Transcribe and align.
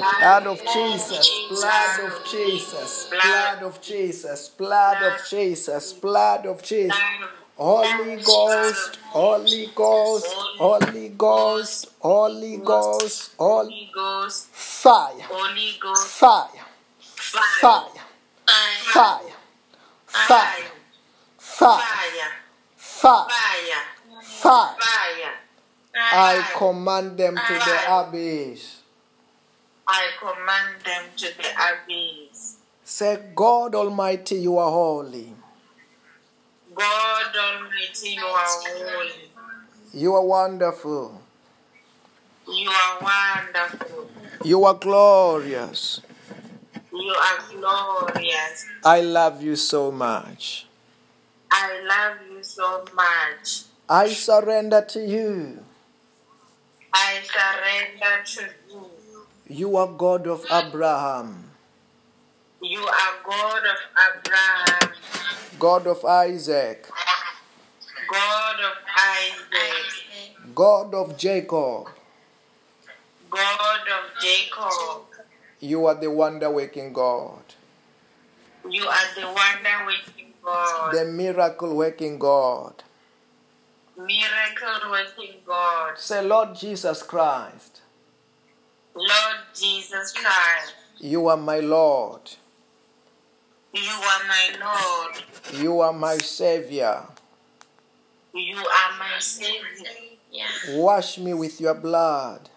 blood 0.00 0.46
of 0.46 0.60
Jesus, 0.74 1.30
blood 1.50 2.00
of 2.00 2.24
Jesus, 2.30 3.10
blood 3.10 3.62
of 3.62 3.80
Jesus, 3.82 4.48
blood 4.48 5.02
of 5.02 5.20
Jesus, 5.30 5.92
blood 5.92 6.46
of 6.46 6.62
Jesus. 6.62 6.98
Holy 7.62 8.16
Ghost, 8.16 8.98
Holy 9.10 9.70
Ghost, 9.72 10.26
Holy 10.58 11.08
Ghost, 11.10 11.86
Holy 12.00 12.56
Ghost, 12.56 13.30
Holy 13.38 13.88
Ghost, 13.94 14.48
fire, 14.48 15.12
fire, 15.30 16.48
fire, 16.48 16.50
fire, 18.90 20.58
fire, 21.36 21.78
fire, 22.76 23.28
fire. 24.36 24.76
fire. 24.76 24.76
I 25.94 26.44
command 26.56 27.16
them 27.16 27.36
to 27.36 27.52
the 27.52 27.78
abyss. 28.00 28.82
I 29.86 30.08
command 30.18 30.82
them 30.84 31.04
to 31.16 31.26
the 31.38 31.48
abyss. 31.70 32.56
Say, 32.82 33.22
God 33.36 33.76
Almighty, 33.76 34.34
you 34.40 34.58
are 34.58 34.70
holy. 34.70 35.36
God 36.74 37.36
Almighty, 37.36 38.10
you 38.10 38.22
are 38.22 38.46
holy. 38.46 39.10
You 39.92 40.14
are 40.14 40.24
wonderful. 40.24 41.20
You 42.48 42.70
are 42.70 42.98
wonderful. 43.00 44.08
You 44.44 44.64
are 44.64 44.74
glorious. 44.74 46.00
You 46.92 47.14
are 47.14 47.38
glorious. 47.50 48.66
I 48.84 49.00
love 49.00 49.42
you 49.42 49.56
so 49.56 49.92
much. 49.92 50.66
I 51.50 51.80
love 51.84 52.18
you 52.30 52.42
so 52.42 52.84
much. 52.94 53.62
I 53.88 54.08
surrender 54.08 54.82
to 54.88 55.00
you. 55.00 55.64
I 56.92 57.20
surrender 57.24 58.24
to 58.24 58.42
you. 58.70 58.86
You 59.48 59.76
are 59.76 59.86
God 59.88 60.26
of 60.26 60.44
Abraham, 60.50 61.41
You 62.62 62.80
are 62.80 63.14
God 63.24 63.62
of 63.66 64.24
Abraham, 64.26 64.94
God 65.58 65.86
of 65.88 66.04
Isaac, 66.04 66.88
God 68.08 68.56
of 68.60 68.76
Isaac, 68.96 70.54
God 70.54 70.94
of 70.94 71.16
Jacob. 71.16 71.88
God 73.30 73.80
of 73.80 74.22
Jacob. 74.22 75.02
You 75.58 75.86
are 75.86 75.94
the 75.94 76.10
wonder 76.10 76.50
working 76.50 76.92
God, 76.92 77.42
You 78.70 78.86
are 78.86 79.14
the 79.16 79.26
wonder 79.26 79.86
working 79.86 80.32
God, 80.44 80.94
the 80.94 81.04
miracle 81.06 81.74
working 81.74 82.18
God. 82.18 82.82
miracle 83.96 84.90
working 84.90 85.36
God, 85.46 85.98
Say, 85.98 86.22
Lord 86.24 86.54
Jesus 86.54 87.02
Christ, 87.02 87.80
Lord 88.94 89.36
Jesus 89.54 90.12
Christ. 90.12 90.74
you 91.00 91.26
are 91.26 91.36
my 91.36 91.58
Lord. 91.58 92.30
You 93.74 93.90
are 93.90 94.20
my 94.28 94.50
Lord. 94.60 95.62
You 95.62 95.80
are 95.80 95.92
my 95.94 96.18
Savior. 96.18 97.02
You 98.34 98.56
are 98.56 98.98
my 98.98 99.18
Savior. 99.18 99.62
Wash 100.70 101.18
me 101.18 101.32
with 101.32 101.58
your 101.58 101.74
blood. 101.74 102.50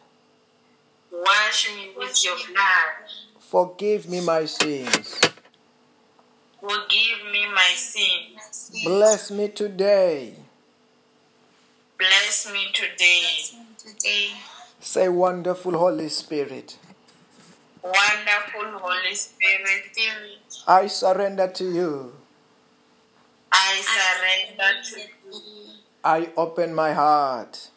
Wash 1.12 1.70
me 1.74 1.92
with 1.98 2.22
your 2.24 2.36
blood. 2.36 3.10
Forgive 3.40 4.10
me 4.10 4.20
my 4.20 4.44
sins. 4.44 5.20
Forgive 6.60 7.32
me 7.32 7.46
my 7.54 7.72
sins. 7.76 8.72
Bless 8.84 9.32
me 9.32 9.48
today. 9.48 10.36
Bless 11.98 12.52
me 12.52 12.68
today. 12.74 14.32
Say, 14.82 15.08
wonderful 15.08 15.78
Holy 15.78 16.10
Spirit, 16.10 16.78
Wonderful 17.86 18.80
Holy 18.80 19.14
Spirit, 19.14 19.96
I 20.68 20.88
surrender 20.88 21.48
to 21.50 21.64
you. 21.72 22.14
I 23.52 23.82
surrender 23.86 24.82
to 24.84 25.00
you. 25.00 25.42
I 26.04 26.30
open 26.36 26.74
my 26.74 26.94
heart. 26.94 27.70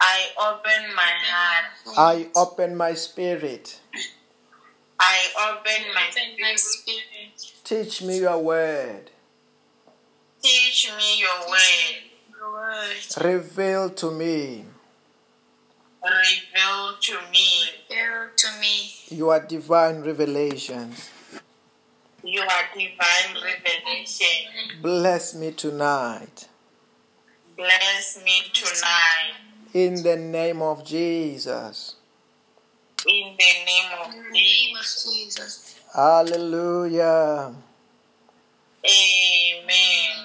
I 0.00 0.28
open 0.38 0.94
my 0.94 1.12
heart. 1.20 1.98
I 1.98 2.28
open 2.36 2.76
my 2.76 2.94
spirit. 2.94 3.80
I 5.00 5.18
open 5.50 5.82
my 5.94 6.54
spirit. 6.54 7.52
Teach 7.64 8.02
me 8.02 8.20
your 8.20 8.38
word. 8.38 9.10
Teach 10.40 10.92
me 10.96 11.18
your 11.18 11.50
word. 11.50 13.20
Reveal 13.20 13.90
to 13.90 14.12
me 14.12 14.64
Reveal 16.04 16.96
to 17.00 17.14
me. 17.30 17.48
Reveal 17.90 18.30
to 18.36 18.48
me 18.60 18.92
your 19.10 19.40
divine 19.40 20.02
revelations. 20.02 21.10
your 22.24 22.46
divine 22.74 23.34
revelation. 23.42 24.80
Bless 24.82 25.34
me 25.34 25.52
tonight. 25.52 26.48
Bless 27.56 28.22
me 28.24 28.42
tonight. 28.52 29.34
In 29.74 30.02
the 30.02 30.16
name 30.16 30.62
of 30.62 30.84
Jesus. 30.84 31.96
In 33.08 33.36
the 33.38 33.52
name 33.66 34.00
of 34.04 34.12
Jesus. 34.34 35.76
Hallelujah. 35.94 37.54
Amen. 38.84 40.21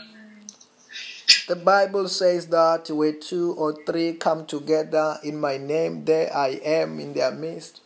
The 1.48 1.56
Bible 1.56 2.10
says 2.10 2.48
that 2.48 2.90
where 2.90 3.14
two 3.14 3.54
or 3.54 3.74
three 3.86 4.12
come 4.12 4.46
together 4.46 5.18
in 5.24 5.40
my 5.40 5.56
name, 5.56 6.04
there 6.04 6.30
I 6.36 6.60
am 6.62 7.00
in 7.00 7.14
their 7.14 7.32
midst. 7.32 7.80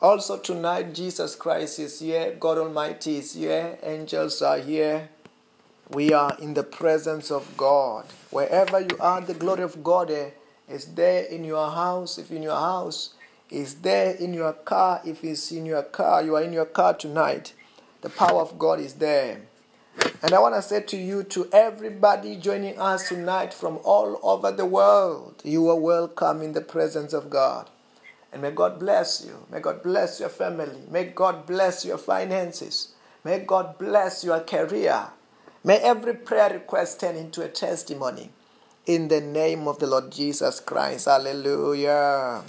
Also, 0.00 0.38
tonight, 0.38 0.94
Jesus 0.94 1.36
Christ 1.36 1.78
is 1.78 2.00
here, 2.00 2.34
God 2.40 2.56
Almighty 2.56 3.18
is 3.18 3.34
here, 3.34 3.78
angels 3.82 4.40
are 4.40 4.58
here. 4.58 5.10
We 5.90 6.14
are 6.14 6.38
in 6.40 6.54
the 6.54 6.62
presence 6.62 7.30
of 7.30 7.54
God. 7.58 8.06
Wherever 8.30 8.80
you 8.80 8.96
are, 8.98 9.20
the 9.20 9.34
glory 9.34 9.62
of 9.62 9.84
God 9.84 10.10
eh, 10.10 10.30
is 10.66 10.86
there 10.94 11.24
in 11.24 11.44
your 11.44 11.70
house. 11.70 12.16
If 12.16 12.30
in 12.30 12.42
your 12.42 12.58
house, 12.58 13.10
is 13.50 13.74
there 13.74 14.14
in 14.14 14.32
your 14.32 14.54
car. 14.54 15.02
If 15.04 15.22
it's 15.22 15.52
in 15.52 15.66
your 15.66 15.82
car, 15.82 16.24
you 16.24 16.34
are 16.34 16.42
in 16.42 16.54
your 16.54 16.64
car 16.64 16.94
tonight. 16.94 17.52
The 18.00 18.08
power 18.08 18.40
of 18.40 18.58
God 18.58 18.80
is 18.80 18.94
there. 18.94 19.42
And 20.22 20.32
I 20.32 20.40
want 20.40 20.54
to 20.54 20.62
say 20.62 20.80
to 20.80 20.96
you, 20.96 21.22
to 21.24 21.48
everybody 21.52 22.36
joining 22.36 22.80
us 22.80 23.08
tonight 23.08 23.54
from 23.54 23.78
all 23.84 24.18
over 24.22 24.50
the 24.50 24.66
world, 24.66 25.42
you 25.44 25.68
are 25.68 25.76
welcome 25.76 26.42
in 26.42 26.52
the 26.52 26.60
presence 26.60 27.12
of 27.12 27.30
God. 27.30 27.70
And 28.32 28.42
may 28.42 28.50
God 28.50 28.78
bless 28.78 29.24
you. 29.24 29.46
May 29.50 29.60
God 29.60 29.82
bless 29.82 30.20
your 30.20 30.28
family. 30.28 30.82
May 30.90 31.04
God 31.04 31.46
bless 31.46 31.84
your 31.84 31.98
finances. 31.98 32.92
May 33.24 33.38
God 33.40 33.78
bless 33.78 34.24
your 34.24 34.40
career. 34.40 35.08
May 35.64 35.78
every 35.78 36.14
prayer 36.14 36.50
request 36.52 37.00
turn 37.00 37.16
into 37.16 37.42
a 37.42 37.48
testimony. 37.48 38.30
In 38.86 39.08
the 39.08 39.20
name 39.20 39.66
of 39.66 39.78
the 39.78 39.86
Lord 39.86 40.12
Jesus 40.12 40.60
Christ. 40.60 41.06
Hallelujah. 41.06 42.42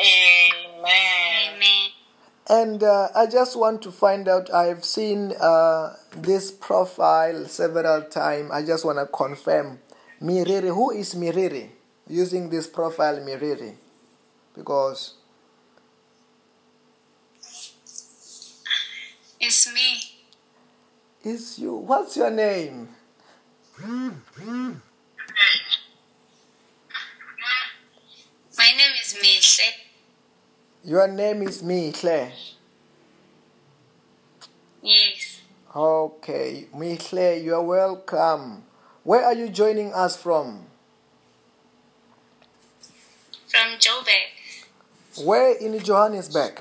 Amen. 0.00 0.82
Amen. 0.84 2.01
And 2.48 2.82
uh, 2.82 3.08
I 3.14 3.26
just 3.26 3.56
want 3.58 3.82
to 3.82 3.92
find 3.92 4.28
out. 4.28 4.52
I've 4.52 4.84
seen 4.84 5.32
uh, 5.40 5.94
this 6.16 6.50
profile 6.50 7.46
several 7.46 8.02
times. 8.02 8.50
I 8.50 8.64
just 8.64 8.84
want 8.84 8.98
to 8.98 9.06
confirm. 9.06 9.78
Miriri, 10.20 10.68
who 10.74 10.90
is 10.90 11.14
Miriri? 11.14 11.68
Using 12.08 12.50
this 12.50 12.66
profile, 12.66 13.16
Miriri, 13.20 13.74
because 14.56 15.14
It's 19.40 19.72
me. 19.72 19.98
it's 21.24 21.58
you. 21.58 21.74
What's 21.74 22.16
your 22.16 22.30
name? 22.30 22.88
My 28.56 28.70
name 28.76 28.92
is 29.02 29.14
Mihle. 29.20 29.91
Your 30.84 31.06
name 31.06 31.42
is 31.42 31.62
Mihle. 31.62 32.32
Yes. 34.82 35.40
Okay, 35.74 36.66
Mihle, 36.74 37.42
you 37.42 37.54
are 37.54 37.62
welcome. 37.62 38.64
Where 39.04 39.24
are 39.24 39.32
you 39.32 39.48
joining 39.48 39.92
us 39.92 40.16
from? 40.16 40.66
From 43.46 43.78
Joburg. 43.78 45.24
Where 45.24 45.56
in 45.56 45.78
Johannesburg? 45.78 46.60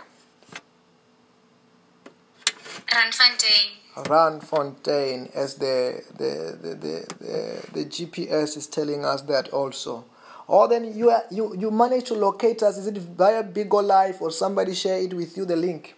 Randfontein. 2.92 3.72
Randfontein, 3.96 5.36
as 5.36 5.56
the 5.56 6.04
the, 6.16 6.58
the, 6.62 6.76
the, 6.76 7.16
the 7.20 7.72
the 7.74 7.86
GPS 7.86 8.56
is 8.56 8.68
telling 8.68 9.04
us 9.04 9.24
that 9.24 9.50
also. 9.50 10.06
Or 10.52 10.68
then 10.68 10.98
you, 10.98 11.10
are, 11.10 11.24
you, 11.32 11.56
you 11.58 11.72
manage 11.72 12.04
to 12.10 12.14
locate 12.14 12.62
us. 12.62 12.78
Is 12.78 12.86
it 12.86 12.98
via 12.98 13.42
Bigo 13.42 13.82
Live 13.82 14.22
or 14.22 14.32
somebody 14.32 14.74
share 14.74 15.00
it 15.00 15.14
with 15.14 15.38
you, 15.38 15.46
the 15.46 15.56
link? 15.56 15.96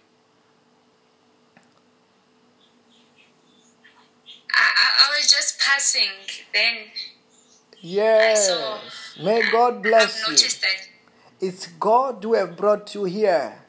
I, 4.54 4.60
I, 5.08 5.18
was 5.18 5.28
just 5.28 5.58
passing. 5.58 6.08
Then 6.52 6.76
Yes. 7.80 8.46
saw- 8.46 9.24
May 9.24 9.42
God 9.50 9.82
bless 9.82 10.20
I've 10.22 10.28
you. 10.28 10.32
noticed 10.34 10.60
that. 10.60 10.88
It's 11.40 11.66
God 11.66 12.22
who 12.22 12.34
have 12.34 12.56
brought 12.56 12.94
you 12.94 13.04
here. 13.06 13.60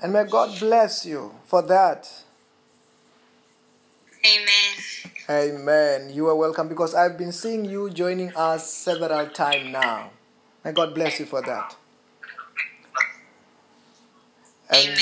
And 0.00 0.12
may 0.12 0.24
God 0.24 0.58
bless 0.58 1.06
you 1.06 1.32
for 1.44 1.62
that. 1.62 2.21
Amen. 4.24 4.74
Amen. 5.28 6.10
You 6.14 6.28
are 6.28 6.36
welcome 6.36 6.68
because 6.68 6.94
I've 6.94 7.18
been 7.18 7.32
seeing 7.32 7.64
you 7.64 7.90
joining 7.90 8.34
us 8.36 8.72
several 8.72 9.26
times 9.28 9.72
now. 9.72 10.10
May 10.64 10.72
God 10.72 10.94
bless 10.94 11.18
you 11.18 11.26
for 11.26 11.42
that. 11.42 11.76
And- 14.70 14.88
Amen. 14.88 14.98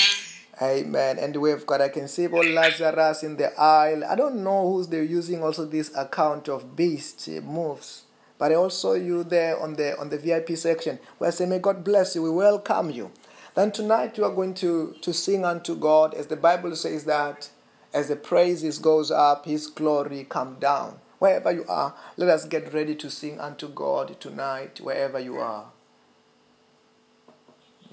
Amen. 0.62 1.19
And 1.19 1.37
we've 1.37 1.67
got, 1.67 1.81
I 1.81 1.88
can 1.88 2.06
see 2.08 2.26
all 2.26 2.44
Lazarus 2.44 3.22
in 3.22 3.37
the 3.37 3.58
aisle. 3.58 4.05
I 4.05 4.14
don't 4.14 4.43
know 4.44 4.70
who's 4.70 4.88
they're 4.88 5.02
using 5.02 5.43
also 5.43 5.64
this 5.64 5.94
account 5.96 6.49
of 6.49 6.76
Beast 6.76 7.28
uh, 7.28 7.40
Moves. 7.40 8.02
But 8.38 8.52
I 8.52 8.55
also 8.55 8.93
you 8.94 9.22
there 9.25 9.58
on 9.61 9.75
the 9.75 9.99
on 9.99 10.08
the 10.08 10.19
VIP 10.19 10.56
section 10.56 10.99
where 11.19 11.28
I 11.28 11.31
say, 11.31 11.44
May 11.46 11.58
God 11.58 11.84
bless 11.84 12.14
you. 12.14 12.22
We 12.22 12.31
welcome 12.31 12.90
you. 12.90 13.11
Then 13.55 13.70
tonight 13.72 14.17
you 14.17 14.25
are 14.25 14.34
going 14.34 14.55
to, 14.55 14.94
to 15.00 15.12
sing 15.12 15.44
unto 15.44 15.75
God 15.76 16.14
as 16.14 16.26
the 16.28 16.37
Bible 16.37 16.75
says 16.76 17.05
that 17.05 17.50
as 17.93 18.09
the 18.09 18.17
praises 18.17 18.79
goes 18.79 19.11
up, 19.11 19.45
his 19.47 19.67
glory 19.67 20.27
come 20.29 20.57
down. 20.61 21.01
Wherever 21.19 21.53
you 21.53 21.65
are, 21.69 21.95
let 22.17 22.29
us 22.29 22.47
get 22.47 22.73
ready 22.73 22.95
to 22.97 23.11
sing 23.11 23.41
unto 23.41 23.69
God 23.69 24.19
tonight, 24.21 24.81
wherever 24.81 25.19
you 25.19 25.39
are. 25.39 25.67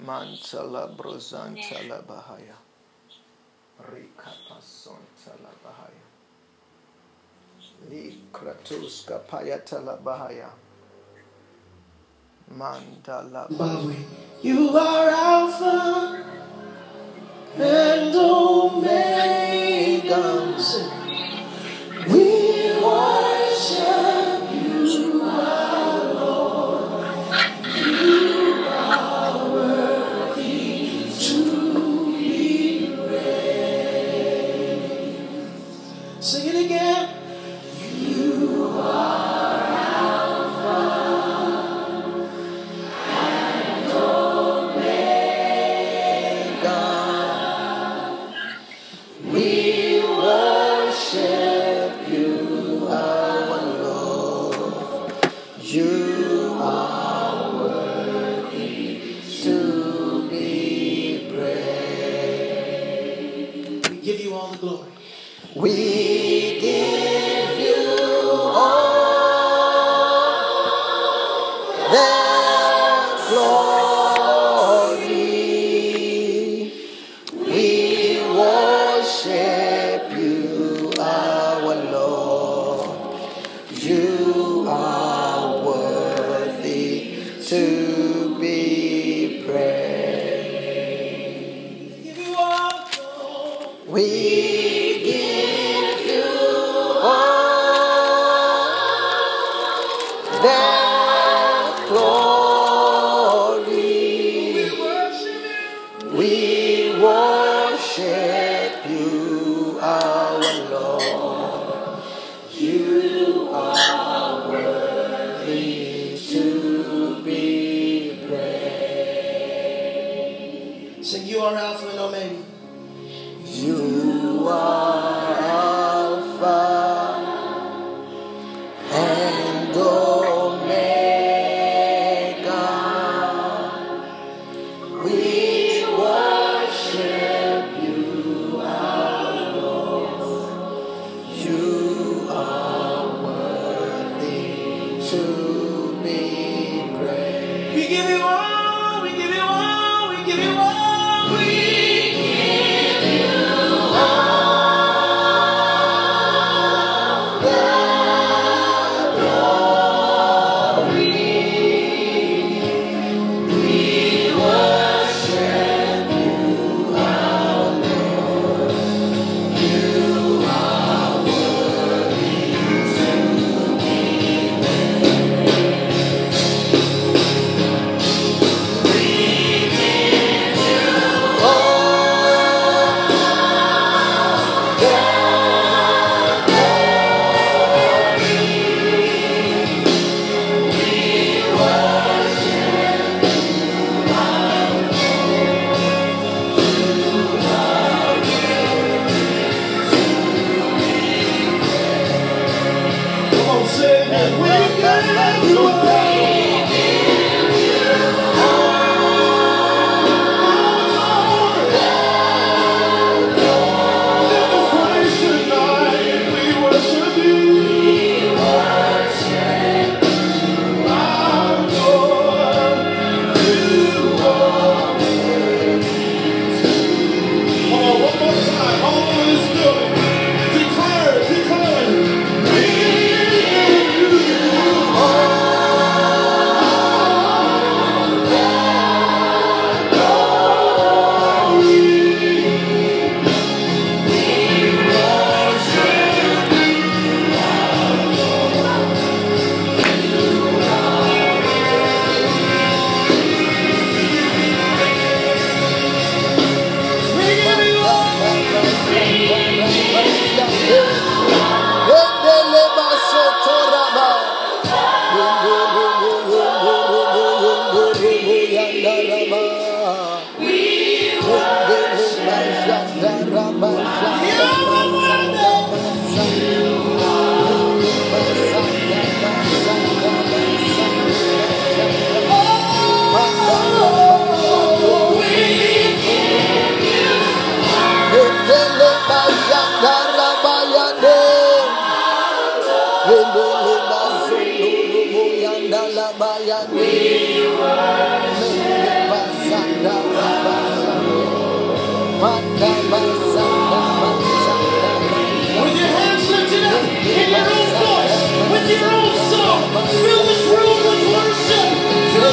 Mantala 0.04 0.96
bahaya. 0.96 2.56
Mandala. 12.52 13.48
You 14.42 14.70
are 14.70 15.08
Alpha 15.10 16.37
and 17.56 18.14
Omega. 18.14 18.98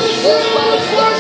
Fill 0.06 1.15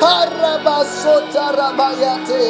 Parabasota 0.00 1.46
rabayate. 1.58 2.44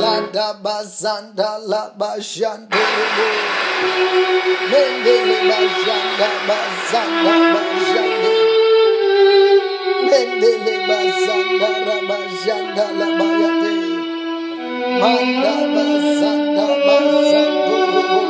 Lada 0.00 0.48
bazanda 0.62 1.50
la. 1.66 1.82
Mendele 4.70 5.38
bajanda 5.48 6.28
bazanda 6.48 7.34
bajande. 7.54 8.34
Mendele 10.08 10.74
bazanda 10.88 11.70
rabajanda 11.88 12.86
la 12.98 13.08
bayate. 13.18 13.74
Manda 15.00 15.54
bazanda 15.74 16.66
bazando 16.86 17.76
lobo. 17.92 18.20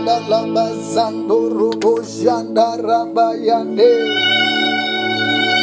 Ayanda 0.00 0.16
lamba 0.30 0.64
zando 0.94 1.48
rubo 1.52 2.00
shanda 2.02 2.76
raba 2.80 3.36
yande. 3.36 3.90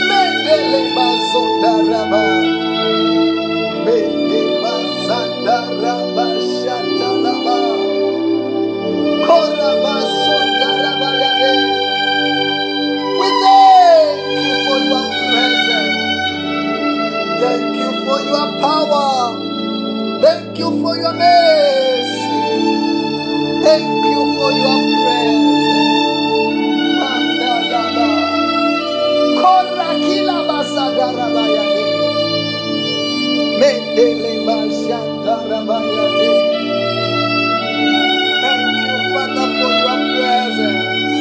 Mende 0.07 0.55
shanda 0.69 1.73
yande. 11.21 11.53
We 13.19 13.27
thank 13.41 14.21
you 14.45 14.55
for 14.65 14.79
your 14.85 15.07
presence. 15.31 15.97
Thank 17.41 17.73
you 17.81 17.91
for 18.05 18.19
your 18.21 18.47
power. 18.61 19.17
Thank 20.21 20.59
you 20.59 20.69
for 20.83 20.95
your 20.95 21.13
mercy. 21.13 21.76
Thank 23.67 23.83
you 23.83 24.21
for 24.37 24.51
your 24.53 24.79
presence. 24.95 25.67
Thank 38.41 38.77
you, 38.85 38.95
Father, 39.11 39.47
for 39.59 39.71
your 39.83 39.99
presence. 40.15 41.19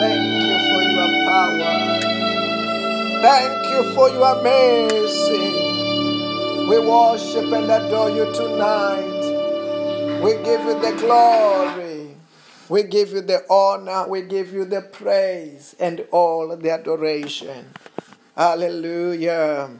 Thank 0.00 0.28
you 0.44 0.56
for 0.68 0.82
your 0.92 1.10
power. 1.24 1.76
Thank 3.22 3.60
you 3.70 3.80
for 3.94 4.08
your 4.10 4.36
mercy. 4.42 5.46
We 6.68 6.76
worship 6.78 7.48
and 7.52 7.70
adore 7.70 8.10
you 8.10 8.26
tonight. 8.34 9.15
We 10.22 10.32
give 10.42 10.62
you 10.62 10.80
the 10.80 10.96
glory. 10.98 12.16
We 12.68 12.82
give 12.84 13.12
you 13.12 13.20
the 13.20 13.44
honor. 13.50 14.08
We 14.08 14.22
give 14.22 14.52
you 14.52 14.64
the 14.64 14.80
praise 14.80 15.76
and 15.78 16.04
all 16.10 16.56
the 16.56 16.70
adoration. 16.70 17.66
Hallelujah. 18.34 19.70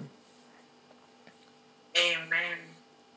Amen. 1.96 2.58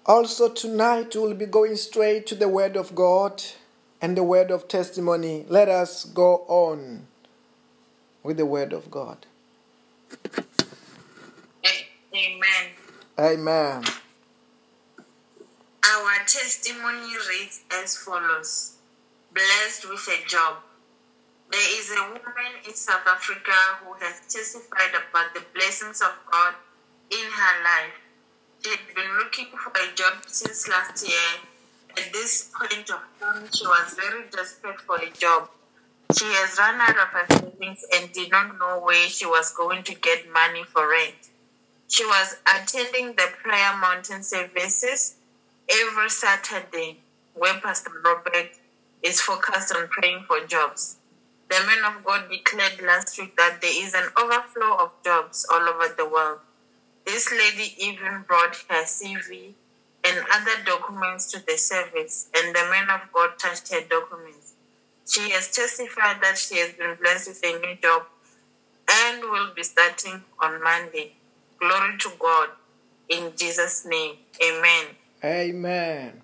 Also, 0.06 0.50
tonight 0.50 1.16
we'll 1.16 1.34
be 1.34 1.46
going 1.46 1.76
straight 1.76 2.26
to 2.28 2.36
the 2.36 2.48
Word 2.50 2.78
of 2.78 2.96
God 2.96 3.44
and 4.02 4.18
the 4.18 4.24
Word 4.24 4.50
of 4.50 4.68
testimony. 4.68 5.46
Let 5.50 5.70
us 5.70 6.06
go 6.06 6.46
on 6.48 7.06
with 8.24 8.38
the 8.38 8.46
Word 8.46 8.74
of 8.74 8.90
God. 8.90 9.26
Amen. 12.16 12.70
Amen. 13.20 13.84
Our 15.82 16.26
testimony 16.26 17.16
reads 17.30 17.62
as 17.72 17.96
follows 17.96 18.74
Blessed 19.32 19.90
with 19.90 20.06
a 20.10 20.28
job. 20.28 20.58
There 21.50 21.80
is 21.80 21.90
a 21.92 22.04
woman 22.04 22.54
in 22.68 22.74
South 22.74 23.08
Africa 23.08 23.54
who 23.82 23.94
has 23.94 24.20
testified 24.28 24.92
about 24.92 25.34
the 25.34 25.44
blessings 25.54 26.02
of 26.02 26.12
God 26.30 26.56
in 27.10 27.32
her 27.32 27.64
life. 27.64 27.94
She 28.62 28.72
had 28.72 28.94
been 28.94 29.18
looking 29.18 29.48
for 29.58 29.72
a 29.72 29.96
job 29.96 30.24
since 30.28 30.68
last 30.68 31.08
year. 31.08 31.48
At 31.98 32.12
this 32.12 32.52
point 32.54 32.90
of 32.90 33.00
time, 33.22 33.48
she 33.56 33.66
was 33.66 33.94
very 33.94 34.26
desperate 34.32 34.82
for 34.82 34.98
a 34.98 35.10
job. 35.12 35.50
She 36.18 36.26
has 36.26 36.58
run 36.60 36.82
out 36.82 36.98
of 36.98 37.08
her 37.08 37.26
savings 37.30 37.86
and 37.96 38.12
did 38.12 38.32
not 38.32 38.60
know 38.60 38.82
where 38.84 39.08
she 39.08 39.26
was 39.26 39.54
going 39.54 39.84
to 39.84 39.96
get 39.96 40.30
money 40.30 40.66
for 40.66 40.90
rent. 40.90 41.30
She 41.88 42.06
was 42.06 42.36
attending 42.46 43.16
the 43.16 43.30
Prayer 43.42 43.78
Mountain 43.78 44.24
services 44.24 45.16
every 45.72 46.10
Saturday 46.10 47.00
where 47.36 47.60
Pastor 47.62 47.92
Robert 48.06 48.52
is 49.04 49.22
focused 49.22 49.76
on 49.76 49.88
praying 49.90 50.26
for 50.28 50.42
jobs. 50.48 50.98
The 51.50 51.58
man 51.68 51.86
of 51.96 52.04
God 52.06 52.30
declared 52.30 52.82
last 52.82 53.18
week 53.20 53.36
that 53.38 53.60
there 53.62 53.86
is 53.86 53.94
an 53.94 54.10
overflow 54.22 54.76
of 54.78 54.92
jobs 55.06 55.46
all 55.52 55.68
over 55.70 55.94
the 55.98 56.10
world. 56.10 56.40
This 57.06 57.32
lady 57.32 57.74
even 57.80 58.24
brought 58.28 58.56
her 58.70 58.84
CV 58.86 59.56
and 60.06 60.26
other 60.34 60.64
documents 60.66 61.32
to 61.32 61.44
the 61.46 61.58
service, 61.58 62.30
and 62.36 62.56
the 62.56 62.64
man 62.72 62.90
of 62.90 63.02
God 63.14 63.32
touched 63.40 63.74
her 63.74 63.82
documents. 63.90 64.56
She 65.10 65.32
has 65.32 65.52
testified 65.52 66.22
that 66.22 66.38
she 66.38 66.58
has 66.60 66.74
been 66.74 66.96
blessed 67.02 67.30
with 67.30 67.42
a 67.46 67.60
new 67.60 67.76
job 67.82 68.04
and 68.92 69.22
will 69.24 69.54
be 69.56 69.64
starting 69.64 70.24
on 70.42 70.64
Monday. 70.64 71.14
Glory 71.60 71.98
to 72.00 72.12
God. 72.20 72.50
In 73.10 73.34
Jesus' 73.38 73.86
name, 73.86 74.18
amen. 74.44 74.86
Amen. 75.24 76.22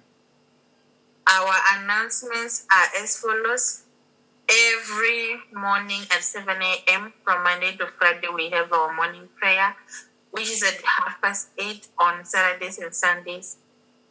Our 1.27 1.53
announcements 1.75 2.65
are 2.71 3.03
as 3.03 3.17
follows. 3.17 3.83
Every 4.47 5.41
morning 5.53 6.01
at 6.11 6.23
7 6.23 6.47
a.m. 6.61 7.11
from 7.23 7.43
Monday 7.43 7.75
to 7.77 7.87
Friday, 7.87 8.27
we 8.33 8.51
have 8.51 8.71
our 8.71 8.93
morning 8.95 9.27
prayer, 9.35 9.75
which 10.31 10.49
is 10.49 10.63
at 10.63 10.81
half 10.83 11.19
past 11.21 11.49
8 11.57 11.87
on 11.97 12.23
Saturdays 12.23 12.77
and 12.77 12.93
Sundays. 12.93 13.57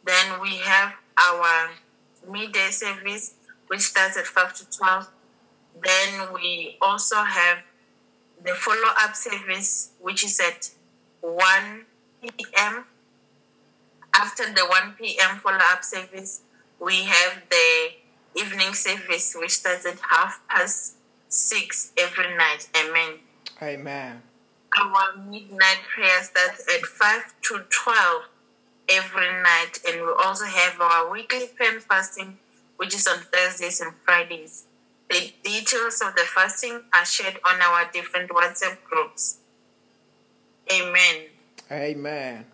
Then 0.03 0.39
we 0.41 0.57
have 0.57 0.93
our 1.17 1.69
midday 2.29 2.69
service, 2.69 3.33
which 3.67 3.81
starts 3.81 4.17
at 4.17 4.27
5 4.27 4.53
to 4.55 4.77
12. 4.77 5.07
Then 5.83 6.33
we 6.33 6.77
also 6.81 7.23
have 7.23 7.59
the 8.43 8.53
follow 8.53 8.93
up 9.01 9.15
service, 9.15 9.91
which 9.99 10.23
is 10.23 10.39
at 10.39 10.69
1 11.21 11.85
p.m. 12.21 12.85
After 14.17 14.45
the 14.53 14.65
1 14.65 14.95
p.m. 14.97 15.37
follow 15.39 15.59
up 15.71 15.83
service, 15.83 16.41
we 16.79 17.03
have 17.03 17.41
the 17.49 17.89
evening 18.35 18.73
service, 18.73 19.35
which 19.37 19.51
starts 19.51 19.85
at 19.85 19.99
half 19.99 20.41
past 20.49 20.95
six 21.27 21.91
every 21.97 22.35
night. 22.37 22.69
Amen. 22.77 23.19
Amen. 23.61 24.21
Our 24.79 25.17
midnight 25.17 25.79
prayer 25.93 26.23
starts 26.23 26.65
at 26.73 26.85
5 26.85 27.21
to 27.43 27.59
12 27.69 28.21
every 28.89 29.43
night, 29.43 29.79
and 29.87 30.01
we 30.01 30.13
also 30.23 30.45
have 30.45 30.79
our 30.79 31.11
weekly 31.11 31.47
prayer 31.55 31.79
fasting, 31.79 32.37
which 32.77 32.93
is 32.95 33.07
on 33.07 33.19
Thursdays 33.19 33.81
and 33.81 33.93
Fridays. 34.05 34.65
The 35.09 35.33
details 35.43 36.01
of 36.01 36.15
the 36.15 36.23
fasting 36.23 36.81
are 36.93 37.05
shared 37.05 37.39
on 37.47 37.61
our 37.61 37.89
different 37.91 38.31
WhatsApp 38.31 38.77
groups. 38.89 39.37
Amen. 40.71 41.25
Amen. 41.71 42.45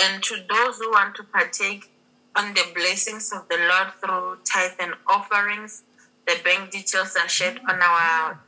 And 0.00 0.22
to 0.22 0.36
those 0.48 0.78
who 0.78 0.90
want 0.90 1.14
to 1.16 1.24
partake 1.24 1.90
on 2.36 2.54
the 2.54 2.64
blessings 2.74 3.32
of 3.32 3.48
the 3.48 3.58
Lord 3.58 3.92
through 4.00 4.38
tithe 4.50 4.78
and 4.80 4.94
offerings, 5.06 5.82
the 6.26 6.36
bank 6.44 6.70
details 6.70 7.16
are 7.16 7.28
shared 7.28 7.60
on 7.68 7.82
our 7.82 8.40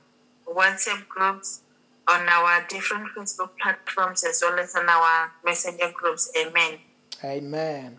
WhatsApp 0.48 1.06
groups, 1.08 1.60
on 2.08 2.28
our 2.28 2.64
different 2.68 3.08
Facebook 3.14 3.50
platforms, 3.60 4.24
as 4.24 4.42
well 4.42 4.58
as 4.58 4.74
on 4.74 4.88
our 4.88 5.32
messenger 5.44 5.90
groups. 5.92 6.30
Amen. 6.40 6.78
Amen. 7.24 7.98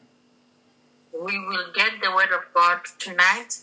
We 1.13 1.37
will 1.39 1.71
get 1.75 2.01
the 2.01 2.11
word 2.11 2.31
of 2.33 2.41
God 2.53 2.79
tonight 2.97 3.59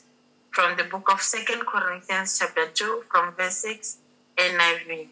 from 0.50 0.76
the 0.76 0.84
book 0.84 1.10
of 1.12 1.20
Second 1.20 1.66
Corinthians 1.66 2.38
chapter 2.38 2.66
2 2.68 3.04
from 3.10 3.34
verse 3.34 3.56
6 3.58 3.98
NIV. 4.36 5.08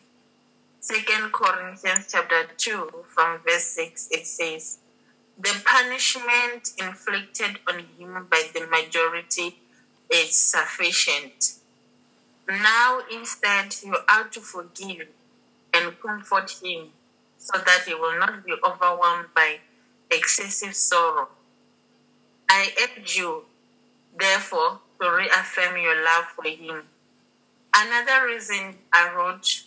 Second 0.80 1.32
Corinthians 1.32 2.06
chapter 2.10 2.44
2 2.56 3.04
from 3.08 3.40
verse 3.46 3.64
6 3.64 4.08
it 4.12 4.26
says, 4.26 4.78
The 5.36 5.60
punishment 5.64 6.70
inflicted 6.78 7.58
on 7.66 7.80
him 7.98 8.26
by 8.30 8.48
the 8.54 8.66
majority 8.66 9.58
is 10.08 10.36
sufficient. 10.36 11.54
Now 12.48 13.00
instead 13.10 13.74
you 13.82 13.96
are 14.08 14.28
to 14.28 14.40
forgive 14.40 15.08
and 15.74 16.00
comfort 16.00 16.56
him 16.62 16.90
so 17.38 17.58
that 17.58 17.82
he 17.84 17.94
will 17.94 18.18
not 18.18 18.44
be 18.44 18.54
overwhelmed 18.64 19.28
by 19.34 19.58
excessive 20.10 20.76
sorrow. 20.76 21.28
I 22.48 22.72
urge 22.82 23.16
you, 23.16 23.44
therefore, 24.16 24.80
to 25.00 25.10
reaffirm 25.10 25.76
your 25.76 26.04
love 26.04 26.26
for 26.36 26.44
him. 26.44 26.84
Another 27.74 28.26
reason 28.26 28.76
I 28.92 29.12
wrote 29.14 29.64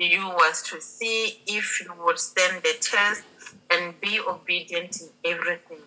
you 0.00 0.26
was 0.26 0.62
to 0.62 0.80
see 0.80 1.40
if 1.46 1.82
you 1.82 1.92
would 2.04 2.18
stand 2.18 2.62
the 2.62 2.74
test 2.80 3.22
and 3.70 4.00
be 4.00 4.18
obedient 4.18 5.00
in 5.00 5.08
everything. 5.24 5.82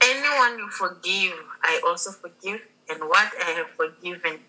Anyone 0.00 0.58
you 0.58 0.68
forgive, 0.70 1.34
I 1.62 1.82
also 1.86 2.10
forgive, 2.10 2.62
and 2.88 3.00
what 3.00 3.32
I 3.38 3.50
have 3.50 3.70
forgiven. 3.76 4.40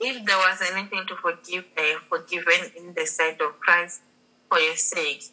If 0.00 0.24
there 0.24 0.36
was 0.36 0.62
anything 0.72 1.04
to 1.08 1.16
forgive, 1.16 1.64
I 1.76 1.98
have 1.98 2.02
forgiven 2.08 2.70
in 2.76 2.94
the 2.94 3.06
sight 3.06 3.40
of 3.40 3.58
Christ 3.58 4.02
for 4.48 4.60
your 4.60 4.76
sake, 4.76 5.24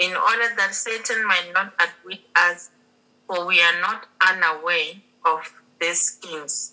in 0.00 0.16
order 0.16 0.54
that 0.56 0.74
Satan 0.74 1.24
might 1.24 1.52
not 1.54 1.72
outwit 1.78 2.20
us, 2.34 2.70
for 3.28 3.46
we 3.46 3.62
are 3.62 3.80
not 3.80 4.08
unaware 4.20 4.94
of 5.24 5.52
these 5.80 6.00
schemes. 6.00 6.72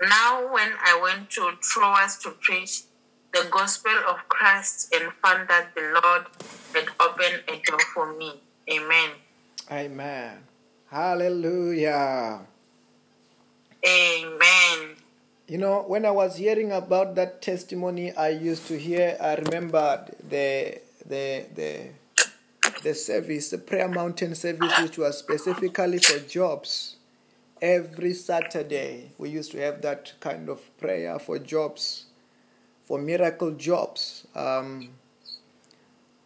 Now, 0.00 0.52
when 0.52 0.70
I 0.84 1.00
went 1.02 1.30
to 1.30 1.50
Troas 1.60 2.16
to 2.18 2.30
preach 2.30 2.82
the 3.32 3.48
gospel 3.50 3.92
of 4.08 4.16
Christ 4.28 4.94
and 4.94 5.12
found 5.22 5.48
that 5.48 5.74
the 5.74 6.00
Lord 6.02 6.26
had 6.74 6.88
opened 7.00 7.42
a 7.48 7.70
door 7.70 7.80
for 7.94 8.12
me. 8.14 8.40
Amen. 8.70 9.10
Amen. 9.70 10.38
Hallelujah. 10.90 12.40
Amen. 13.86 14.96
You 15.46 15.58
know, 15.58 15.82
when 15.86 16.04
I 16.04 16.10
was 16.10 16.36
hearing 16.36 16.72
about 16.72 17.14
that 17.16 17.42
testimony, 17.42 18.12
I 18.12 18.30
used 18.30 18.66
to 18.68 18.78
hear. 18.78 19.16
I 19.20 19.34
remembered 19.34 20.14
the 20.28 20.80
the 21.06 21.46
the 21.54 21.88
the 22.82 22.94
service, 22.94 23.50
the 23.50 23.58
prayer 23.58 23.88
mountain 23.88 24.34
service, 24.34 24.72
which 24.78 24.98
was 24.98 25.18
specifically 25.18 25.98
for 25.98 26.18
jobs. 26.20 26.96
Every 27.62 28.14
Saturday, 28.14 29.12
we 29.18 29.30
used 29.30 29.52
to 29.52 29.58
have 29.58 29.82
that 29.82 30.14
kind 30.20 30.48
of 30.48 30.60
prayer 30.78 31.18
for 31.18 31.38
jobs, 31.38 32.06
for 32.90 32.98
miracle 32.98 33.52
jobs. 33.52 34.26
Um, 34.34 34.88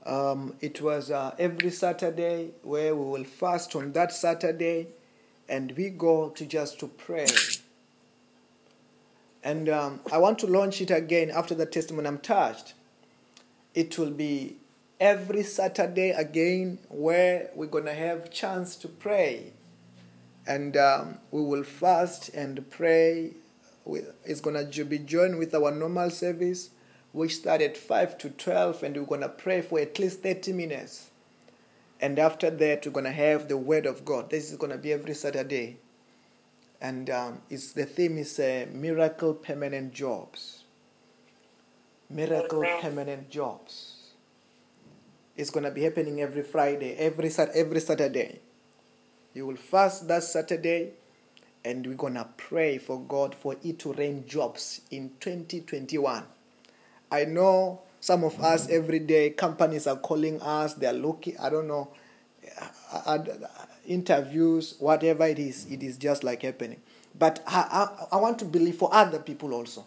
um, 0.07 0.55
it 0.62 0.81
was 0.81 1.11
uh, 1.11 1.35
every 1.38 1.70
Saturday 1.70 2.53
where 2.62 2.96
we 2.96 3.05
will 3.05 3.24
fast 3.24 3.77
on 3.77 3.92
that 3.92 4.14
Saturday, 4.14 4.87
and 5.46 5.72
we 5.77 5.90
go 5.90 6.31
to 6.31 6.46
just 6.46 6.81
to 6.81 6.88
pray. 6.88 7.27
And 9.42 9.68
um, 9.68 10.00
I 10.11 10.16
want 10.16 10.38
to 10.38 10.46
launch 10.46 10.81
it 10.81 10.90
again 10.90 11.31
after 11.31 11.55
the 11.55 11.66
testimony. 11.66 12.09
I'm 12.09 12.16
touched. 12.16 12.72
It 13.74 13.98
will 13.98 14.12
be 14.12 14.57
every 14.98 15.42
Saturday 15.42 16.12
again 16.12 16.79
where 16.88 17.50
we're 17.55 17.66
gonna 17.66 17.92
have 17.92 18.31
chance 18.31 18.74
to 18.77 18.88
pray, 18.88 19.53
and 20.46 20.79
um, 20.79 21.18
we 21.31 21.42
will 21.42 21.64
fast 21.64 22.31
and 22.31 22.70
pray. 22.70 23.35
With, 23.85 24.12
it's 24.25 24.40
gonna 24.40 24.64
be 24.64 24.99
joined 24.99 25.38
with 25.38 25.55
our 25.55 25.70
normal 25.70 26.11
service, 26.11 26.70
which 27.12 27.37
start 27.37 27.61
at 27.61 27.77
five 27.77 28.16
to 28.18 28.31
twelve, 28.31 28.83
and 28.83 28.97
we're 28.97 29.05
gonna 29.05 29.29
pray 29.29 29.61
for 29.62 29.79
at 29.79 29.99
least 29.99 30.23
thirty 30.23 30.53
minutes. 30.53 31.11
And 32.01 32.18
after 32.18 32.51
that, 32.51 32.87
we're 32.87 32.92
gonna 32.92 33.12
have 33.12 33.49
the 33.49 33.57
Word 33.57 33.87
of 33.87 34.05
God. 34.05 34.31
This 34.31 34.51
is 34.51 34.57
gonna 34.57 34.79
be 34.79 34.92
every 34.92 35.14
Saturday 35.14 35.79
and 36.85 37.09
um, 37.09 37.40
it's 37.49 37.73
the 37.73 37.87
theme 37.87 38.18
is 38.18 38.38
uh, 38.38 38.66
miracle 38.73 39.33
permanent 39.33 39.92
jobs 39.92 40.64
miracle 42.11 42.62
Amen. 42.62 42.81
permanent 42.83 43.31
jobs 43.31 44.12
it's 45.35 45.49
going 45.49 45.64
to 45.64 45.70
be 45.70 45.83
happening 45.83 46.20
every 46.20 46.42
friday 46.42 46.94
every 46.97 47.31
Sat- 47.31 47.55
every 47.55 47.81
saturday 47.81 48.40
you 49.33 49.47
will 49.47 49.57
fast 49.57 50.07
that 50.09 50.23
saturday 50.23 50.92
and 51.64 51.87
we're 51.87 51.94
going 51.94 52.14
to 52.14 52.27
pray 52.37 52.79
for 52.79 53.00
god 53.00 53.35
for 53.35 53.57
it 53.62 53.79
to 53.79 53.92
rain 53.94 54.24
jobs 54.27 54.81
in 54.90 55.11
2021 55.20 56.24
i 57.11 57.24
know 57.24 57.81
some 58.00 58.24
of 58.24 58.38
us 58.40 58.68
every 58.68 58.98
day 58.98 59.31
companies 59.31 59.87
are 59.87 59.96
calling 59.96 60.40
us 60.42 60.74
they're 60.74 60.92
looking 60.92 61.37
i 61.38 61.48
don't 61.48 61.68
know 61.68 61.90
uh, 62.61 62.68
uh, 63.07 63.24
interviews, 63.87 64.77
whatever 64.79 65.27
it 65.27 65.38
is, 65.38 65.66
it 65.70 65.83
is 65.83 65.96
just 65.96 66.24
like 66.24 66.42
happening. 66.42 66.81
But 67.18 67.42
I, 67.46 67.88
I, 68.12 68.16
I 68.16 68.20
want 68.20 68.38
to 68.40 68.44
believe 68.44 68.77
for 68.77 68.92
other 68.92 69.18
people 69.18 69.53
also. 69.55 69.87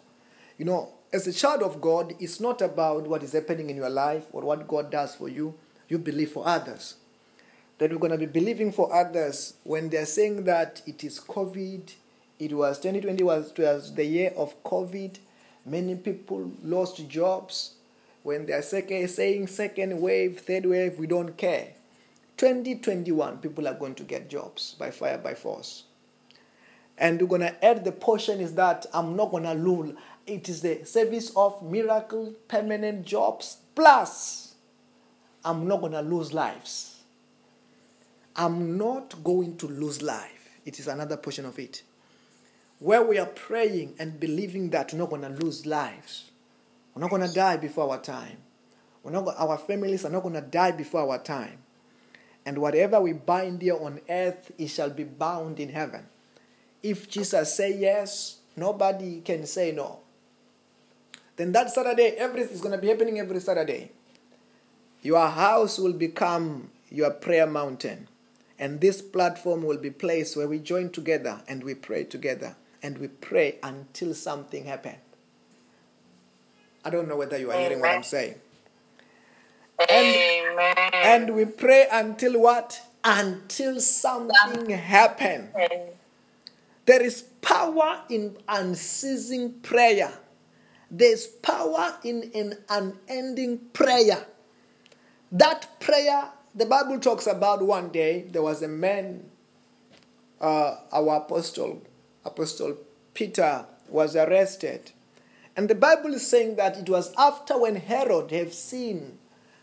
You 0.56 0.64
know, 0.64 0.90
as 1.12 1.26
a 1.26 1.32
child 1.32 1.62
of 1.62 1.80
God, 1.80 2.14
it's 2.20 2.40
not 2.40 2.60
about 2.62 3.06
what 3.06 3.22
is 3.22 3.32
happening 3.32 3.70
in 3.70 3.76
your 3.76 3.90
life 3.90 4.24
or 4.32 4.42
what 4.42 4.66
God 4.68 4.90
does 4.90 5.14
for 5.14 5.28
you. 5.28 5.54
You 5.88 5.98
believe 5.98 6.32
for 6.32 6.46
others. 6.46 6.96
That 7.78 7.92
we're 7.92 7.98
going 7.98 8.12
to 8.12 8.18
be 8.18 8.26
believing 8.26 8.72
for 8.72 8.92
others 8.92 9.54
when 9.64 9.88
they're 9.88 10.06
saying 10.06 10.44
that 10.44 10.82
it 10.86 11.04
is 11.04 11.20
COVID. 11.20 11.92
It 12.38 12.52
was 12.52 12.78
2020 12.78 13.22
was, 13.22 13.52
was 13.56 13.94
the 13.94 14.04
year 14.04 14.32
of 14.36 14.62
COVID. 14.64 15.18
Many 15.64 15.94
people 15.96 16.50
lost 16.62 17.08
jobs. 17.08 17.74
When 18.24 18.46
they're 18.46 18.62
second, 18.62 19.08
saying 19.08 19.46
second 19.46 20.00
wave, 20.00 20.40
third 20.40 20.66
wave, 20.66 20.98
we 20.98 21.06
don't 21.06 21.36
care. 21.36 21.68
2021, 22.36 23.38
people 23.38 23.66
are 23.66 23.74
going 23.74 23.94
to 23.96 24.04
get 24.04 24.28
jobs 24.30 24.74
by 24.78 24.90
fire, 24.90 25.18
by 25.18 25.34
force. 25.34 25.84
And 26.96 27.20
we're 27.20 27.28
going 27.28 27.40
to 27.42 27.64
add 27.64 27.84
the 27.84 27.92
portion 27.92 28.40
is 28.40 28.54
that 28.54 28.86
I'm 28.92 29.16
not 29.16 29.30
going 29.30 29.44
to 29.44 29.54
lose. 29.54 29.94
It 30.26 30.48
is 30.48 30.62
the 30.62 30.84
service 30.84 31.32
of 31.36 31.62
miracle 31.62 32.34
permanent 32.48 33.06
jobs, 33.06 33.58
plus 33.74 34.54
I'm 35.44 35.66
not 35.66 35.80
going 35.80 35.92
to 35.92 36.02
lose 36.02 36.32
lives. 36.32 36.97
I'm 38.38 38.78
not 38.78 39.24
going 39.24 39.56
to 39.56 39.66
lose 39.66 40.00
life. 40.00 40.60
It 40.64 40.78
is 40.78 40.86
another 40.86 41.16
portion 41.16 41.44
of 41.44 41.58
it. 41.58 41.82
Where 42.78 43.02
we 43.02 43.18
are 43.18 43.26
praying 43.26 43.96
and 43.98 44.20
believing 44.20 44.70
that 44.70 44.92
we're 44.92 45.00
not 45.00 45.10
going 45.10 45.22
to 45.22 45.44
lose 45.44 45.66
lives. 45.66 46.30
We're 46.94 47.02
not 47.02 47.10
going 47.10 47.26
to 47.26 47.34
die 47.34 47.56
before 47.56 47.90
our 47.90 48.00
time. 48.00 48.36
We're 49.02 49.10
not, 49.10 49.34
our 49.36 49.58
families 49.58 50.04
are 50.04 50.10
not 50.10 50.22
going 50.22 50.36
to 50.36 50.40
die 50.40 50.70
before 50.70 51.00
our 51.00 51.18
time. 51.18 51.58
And 52.46 52.58
whatever 52.58 53.00
we 53.00 53.12
bind 53.12 53.60
here 53.60 53.76
on 53.76 54.00
earth, 54.08 54.52
it 54.56 54.68
shall 54.68 54.90
be 54.90 55.02
bound 55.02 55.58
in 55.58 55.70
heaven. 55.70 56.06
If 56.80 57.10
Jesus 57.10 57.54
say 57.54 57.76
yes, 57.76 58.38
nobody 58.56 59.20
can 59.20 59.46
say 59.46 59.72
no. 59.72 59.98
Then 61.34 61.50
that 61.52 61.70
Saturday, 61.70 62.14
everything 62.16 62.54
is 62.54 62.60
going 62.60 62.72
to 62.72 62.80
be 62.80 62.88
happening 62.88 63.18
every 63.18 63.40
Saturday. 63.40 63.90
Your 65.02 65.26
house 65.26 65.78
will 65.78 65.92
become 65.92 66.70
your 66.88 67.10
prayer 67.10 67.46
mountain. 67.46 68.06
And 68.58 68.80
this 68.80 69.00
platform 69.00 69.62
will 69.62 69.78
be 69.78 69.90
place 69.90 70.34
where 70.34 70.48
we 70.48 70.58
join 70.58 70.90
together 70.90 71.42
and 71.46 71.62
we 71.62 71.74
pray 71.74 72.04
together. 72.04 72.56
And 72.82 72.98
we 72.98 73.08
pray 73.08 73.58
until 73.62 74.14
something 74.14 74.64
happens. 74.64 74.98
I 76.84 76.90
don't 76.90 77.08
know 77.08 77.16
whether 77.16 77.36
you 77.36 77.50
are 77.50 77.58
hearing 77.58 77.80
what 77.80 77.90
I'm 77.90 78.02
saying. 78.02 78.36
Amen. 79.90 80.74
And 80.92 81.34
we 81.34 81.44
pray 81.44 81.86
until 81.90 82.40
what? 82.40 82.80
Until 83.04 83.80
something 83.80 84.70
happen. 84.70 85.50
There 86.86 87.02
is 87.02 87.22
power 87.42 88.02
in 88.08 88.36
unceasing 88.48 89.60
prayer. 89.60 90.12
There's 90.90 91.26
power 91.26 91.98
in 92.02 92.30
an 92.34 92.58
unending 92.68 93.58
prayer. 93.72 94.26
That 95.30 95.78
prayer, 95.80 96.30
the 96.58 96.66
Bible 96.66 96.98
talks 96.98 97.28
about 97.28 97.62
one 97.62 97.90
day 97.90 98.22
there 98.32 98.42
was 98.42 98.62
a 98.62 98.68
man, 98.68 99.30
uh, 100.40 100.74
our 100.90 101.18
apostle, 101.18 101.82
Apostle 102.24 102.76
Peter, 103.14 103.64
was 103.88 104.16
arrested. 104.16 104.90
And 105.56 105.70
the 105.70 105.76
Bible 105.76 106.14
is 106.14 106.26
saying 106.26 106.56
that 106.56 106.76
it 106.76 106.90
was 106.90 107.14
after 107.16 107.56
when 107.58 107.76
Herod 107.76 108.32
have 108.32 108.52
seen 108.52 109.18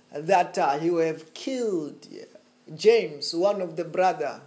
that 0.10 0.58
uh, 0.58 0.80
he 0.80 0.90
would 0.90 1.06
have 1.08 1.34
killed 1.34 2.08
James, 2.74 3.34
one 3.34 3.62
of 3.62 3.76
the 3.76 3.84
brother 3.84 4.40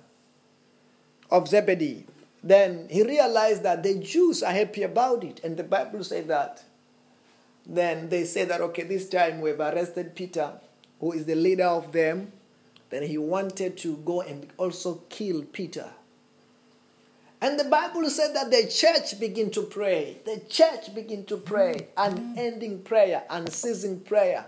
of 1.31 1.49
Zebedee. 1.49 2.07
Then 2.43 2.89
he 2.91 3.03
realized 3.03 3.63
that 3.65 3.83
the 3.83 3.95
Jews 3.97 4.43
are 4.43 4.53
happy 4.53 4.85
about 4.85 5.23
it. 5.23 5.41
And 5.45 5.59
the 5.59 5.65
Bible 5.65 6.03
said 6.03 6.29
that. 6.29 6.65
Then 7.67 8.09
they 8.09 8.25
say 8.25 8.47
that, 8.47 8.63
okay, 8.63 8.85
this 8.85 9.07
time 9.07 9.43
we've 9.43 9.61
arrested 9.61 10.15
Peter, 10.15 10.53
who 11.01 11.13
is 11.13 11.27
the 11.27 11.35
leader 11.35 11.67
of 11.67 11.93
them. 11.93 12.33
Then 12.91 13.03
he 13.03 13.19
wanted 13.19 13.77
to 13.79 13.97
go 13.99 14.23
and 14.23 14.47
also 14.57 15.03
kill 15.09 15.43
Peter. 15.45 15.91
And 17.41 17.59
the 17.59 17.65
Bible 17.65 18.09
said 18.11 18.35
that 18.35 18.51
the 18.51 18.67
church 18.69 19.21
began 19.21 19.51
to 19.51 19.63
pray. 19.63 20.17
The 20.25 20.41
church 20.49 20.95
began 20.95 21.25
to 21.27 21.37
pray, 21.37 21.89
mm-hmm. 21.97 22.17
unending 22.37 22.83
prayer, 22.83 23.23
unceasing 23.31 24.01
prayer. 24.01 24.47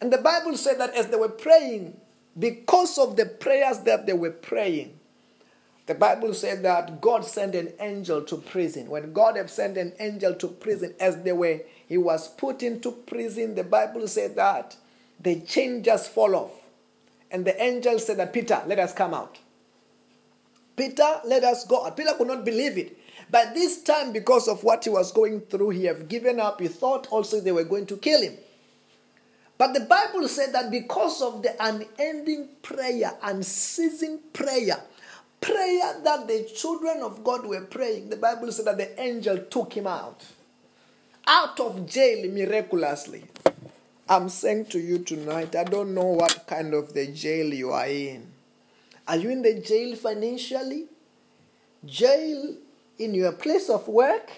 And 0.00 0.12
the 0.12 0.18
Bible 0.18 0.56
said 0.56 0.78
that 0.80 0.94
as 0.94 1.08
they 1.08 1.16
were 1.16 1.28
praying, 1.28 1.96
because 2.38 2.98
of 2.98 3.16
the 3.16 3.26
prayers 3.26 3.80
that 3.80 4.06
they 4.06 4.12
were 4.12 4.30
praying, 4.30 4.98
the 5.86 5.94
Bible 5.94 6.32
said 6.32 6.62
that 6.62 7.02
God 7.02 7.26
sent 7.26 7.54
an 7.54 7.74
angel 7.78 8.22
to 8.22 8.38
prison. 8.38 8.88
When 8.88 9.12
God 9.12 9.36
had 9.36 9.50
sent 9.50 9.76
an 9.76 9.92
angel 10.00 10.34
to 10.36 10.48
prison, 10.48 10.94
as 10.98 11.22
they 11.22 11.32
were, 11.32 11.60
he 11.86 11.98
was 11.98 12.28
put 12.28 12.62
into 12.62 12.90
prison, 12.90 13.54
the 13.54 13.64
Bible 13.64 14.08
said 14.08 14.36
that 14.36 14.76
the 15.20 15.40
chain 15.40 15.82
just 15.82 16.10
fall 16.10 16.34
off. 16.34 16.63
And 17.34 17.44
the 17.44 17.60
angel 17.60 17.98
said 17.98 18.18
that, 18.18 18.32
Peter, 18.32 18.62
let 18.64 18.78
us 18.78 18.94
come 18.94 19.12
out. 19.12 19.40
Peter, 20.76 21.20
let 21.24 21.42
us 21.42 21.66
go 21.66 21.84
out. 21.84 21.96
Peter 21.96 22.12
could 22.16 22.28
not 22.28 22.44
believe 22.44 22.78
it. 22.78 22.96
But 23.28 23.54
this 23.54 23.82
time, 23.82 24.12
because 24.12 24.46
of 24.46 24.62
what 24.62 24.84
he 24.84 24.90
was 24.90 25.10
going 25.10 25.40
through, 25.40 25.70
he 25.70 25.86
had 25.86 26.06
given 26.08 26.38
up. 26.38 26.60
He 26.60 26.68
thought 26.68 27.08
also 27.10 27.40
they 27.40 27.50
were 27.50 27.64
going 27.64 27.86
to 27.86 27.96
kill 27.96 28.22
him. 28.22 28.36
But 29.58 29.74
the 29.74 29.80
Bible 29.80 30.28
said 30.28 30.52
that 30.52 30.70
because 30.70 31.20
of 31.22 31.42
the 31.42 31.56
unending 31.58 32.50
prayer, 32.62 33.10
unceasing 33.20 34.20
prayer, 34.32 34.80
prayer 35.40 36.00
that 36.04 36.28
the 36.28 36.48
children 36.54 37.02
of 37.02 37.24
God 37.24 37.46
were 37.46 37.62
praying, 37.62 38.10
the 38.10 38.16
Bible 38.16 38.52
said 38.52 38.66
that 38.66 38.78
the 38.78 39.00
angel 39.00 39.38
took 39.50 39.72
him 39.72 39.88
out. 39.88 40.24
Out 41.26 41.58
of 41.58 41.84
jail 41.84 42.30
miraculously. 42.30 43.24
I'm 44.06 44.28
saying 44.28 44.66
to 44.66 44.78
you 44.78 44.98
tonight, 44.98 45.56
I 45.56 45.64
don't 45.64 45.94
know 45.94 46.04
what 46.04 46.46
kind 46.46 46.74
of 46.74 46.92
the 46.92 47.06
jail 47.06 47.54
you 47.54 47.70
are 47.72 47.86
in. 47.86 48.32
Are 49.08 49.16
you 49.16 49.30
in 49.30 49.40
the 49.40 49.60
jail 49.60 49.96
financially? 49.96 50.86
Jail 51.86 52.56
in 52.98 53.14
your 53.14 53.32
place 53.32 53.70
of 53.70 53.88
work? 53.88 54.30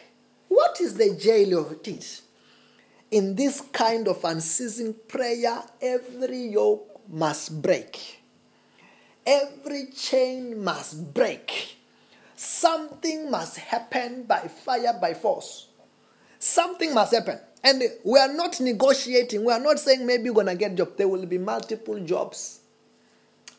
What 0.47 0.81
is 0.81 0.95
the 0.95 1.17
jail 1.17 1.59
of 1.59 1.73
it? 1.85 2.21
In 3.11 3.35
this 3.35 3.61
kind 3.73 4.07
of 4.07 4.25
unceasing 4.25 4.95
prayer, 5.09 5.63
every 5.83 6.47
yoke 6.49 7.01
must 7.09 7.61
break. 7.61 8.23
Every 9.27 9.87
chain 9.87 10.63
must 10.63 11.13
break. 11.13 11.77
Something 12.37 13.31
must 13.33 13.57
happen 13.57 14.23
by 14.23 14.41
fire, 14.47 14.97
by 15.01 15.15
force. 15.15 15.67
Something 16.39 16.95
must 16.95 17.13
happen. 17.15 17.41
And 17.67 17.83
we 18.05 18.17
are 18.21 18.33
not 18.33 18.61
negotiating. 18.61 19.45
We 19.45 19.53
are 19.53 19.59
not 19.59 19.81
saying 19.81 20.07
maybe 20.07 20.27
you're 20.27 20.35
going 20.35 20.47
to 20.47 20.55
get 20.55 20.77
job. 20.77 20.97
There 20.97 21.09
will 21.09 21.27
be 21.27 21.37
multiple 21.37 21.99
jobs. 21.99 22.61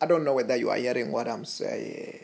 I 0.01 0.05
don't 0.05 0.23
know 0.23 0.33
whether 0.33 0.55
you 0.55 0.69
are 0.69 0.77
hearing 0.77 1.11
what 1.11 1.27
I'm 1.27 1.43
saying. 1.43 2.21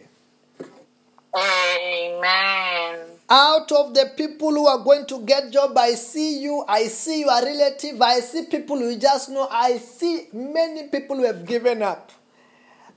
Amen. 1.36 3.00
Out 3.30 3.70
of 3.74 3.94
the 3.94 4.14
people 4.16 4.52
who 4.52 4.66
are 4.66 4.82
going 4.82 5.06
to 5.08 5.26
get 5.26 5.52
job, 5.52 5.78
I 5.78 5.96
see 5.96 6.40
you. 6.40 6.64
I 6.70 6.84
see 6.88 7.20
your 7.20 7.44
relative. 7.44 8.02
I 8.02 8.22
see 8.22 8.46
people 8.46 8.78
who 8.78 8.96
just 8.98 9.28
know. 9.28 9.50
I 9.52 9.78
see 9.78 10.28
many 10.32 10.88
people 10.88 11.18
who 11.18 11.26
have 11.26 11.46
given 11.46 11.82
up. 11.82 12.14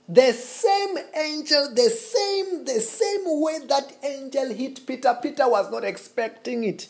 The 0.07 0.31
same 0.31 0.97
angel, 1.13 1.73
the 1.75 1.89
same, 1.89 2.63
the 2.63 2.79
same 2.79 3.23
way 3.25 3.59
that 3.67 3.97
angel 4.01 4.53
hit 4.53 4.87
Peter. 4.87 5.13
Peter 5.21 5.49
was 5.49 5.69
not 5.69 5.83
expecting 5.83 6.63
it. 6.63 6.87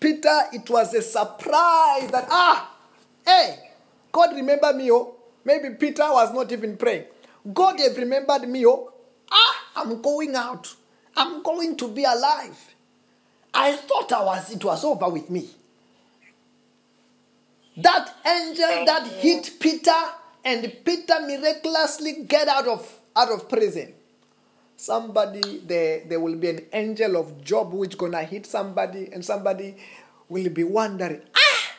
Peter, 0.00 0.40
it 0.52 0.68
was 0.70 0.94
a 0.94 1.02
surprise 1.02 2.10
that 2.10 2.26
ah, 2.30 2.74
hey, 3.24 3.58
God 4.10 4.34
remember 4.34 4.72
me, 4.72 4.90
oh. 4.90 5.14
Maybe 5.44 5.70
Peter 5.74 6.04
was 6.10 6.32
not 6.32 6.50
even 6.52 6.76
praying. 6.76 7.04
God 7.52 7.78
have 7.80 7.96
remembered 7.96 8.48
me, 8.48 8.66
oh. 8.66 8.92
Ah, 9.30 9.64
I'm 9.76 10.00
going 10.02 10.34
out. 10.34 10.74
I'm 11.16 11.42
going 11.42 11.76
to 11.76 11.88
be 11.88 12.04
alive. 12.04 12.58
I 13.52 13.72
thought 13.76 14.12
I 14.12 14.24
was 14.24 14.50
it 14.50 14.64
was 14.64 14.84
over 14.84 15.08
with 15.08 15.28
me. 15.28 15.48
That 17.76 18.14
angel 18.26 18.84
that 18.86 19.06
hit 19.20 19.52
Peter 19.58 19.90
and 20.44 20.72
Peter 20.84 21.20
miraculously 21.26 22.24
get 22.24 22.48
out 22.48 22.66
of 22.68 22.98
out 23.16 23.30
of 23.30 23.48
prison. 23.48 23.92
Somebody 24.80 25.58
there 25.66 26.04
there 26.08 26.20
will 26.20 26.36
be 26.36 26.48
an 26.48 26.60
angel 26.72 27.16
of 27.18 27.44
Job 27.44 27.74
which 27.74 27.98
gonna 27.98 28.22
hit 28.22 28.46
somebody 28.46 29.10
and 29.12 29.22
somebody 29.22 29.76
will 30.30 30.48
be 30.48 30.64
wondering, 30.64 31.20
ah, 31.36 31.72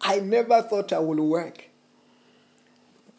I 0.00 0.18
never 0.18 0.60
thought 0.62 0.92
I 0.92 0.98
would 0.98 1.20
work. 1.20 1.66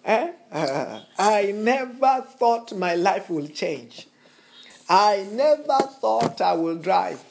Eh? 0.04 0.32
I 1.18 1.54
never 1.56 2.26
thought 2.38 2.76
my 2.76 2.96
life 2.96 3.30
will 3.30 3.48
change. 3.48 4.10
I 4.90 5.26
never 5.32 5.80
thought 6.02 6.42
I 6.42 6.52
will 6.52 6.76
drive. 6.76 7.24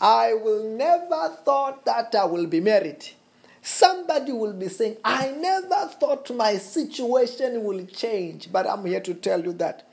I 0.00 0.34
will 0.34 0.62
never 0.76 1.36
thought 1.44 1.84
that 1.84 2.14
I 2.14 2.26
will 2.26 2.46
be 2.46 2.60
married. 2.60 3.04
Somebody 3.60 4.30
will 4.30 4.52
be 4.52 4.68
saying, 4.68 4.98
I 5.04 5.32
never 5.32 5.88
thought 5.98 6.30
my 6.30 6.58
situation 6.58 7.64
will 7.64 7.84
change. 7.86 8.52
But 8.52 8.68
I'm 8.68 8.84
here 8.86 9.00
to 9.00 9.14
tell 9.14 9.42
you 9.42 9.52
that 9.54 9.87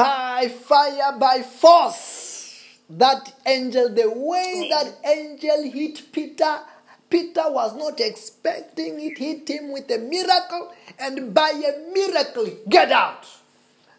by 0.00 0.48
fire, 0.48 1.18
by 1.18 1.42
force, 1.42 2.58
that 2.88 3.34
angel, 3.46 3.90
the 3.94 4.10
way 4.10 4.64
mm. 4.64 4.70
that 4.70 5.08
angel 5.08 5.62
hit 5.70 6.10
Peter, 6.12 6.60
Peter 7.08 7.44
was 7.50 7.76
not 7.76 8.00
expecting 8.00 8.98
it, 9.00 9.18
hit 9.18 9.48
him 9.48 9.72
with 9.72 9.90
a 9.90 9.98
miracle, 9.98 10.72
and 10.98 11.34
by 11.34 11.50
a 11.50 11.92
miracle, 11.92 12.48
get 12.68 12.90
out. 12.90 13.26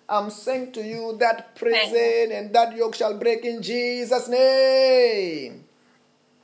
I'm 0.10 0.30
saying 0.30 0.72
to 0.74 0.82
you 0.82 1.16
that 1.20 1.56
prison 1.56 2.32
and 2.32 2.54
that 2.54 2.76
yoke 2.76 2.96
shall 2.96 3.18
break 3.18 3.46
in 3.46 3.62
Jesus' 3.62 4.28
name. 4.28 5.64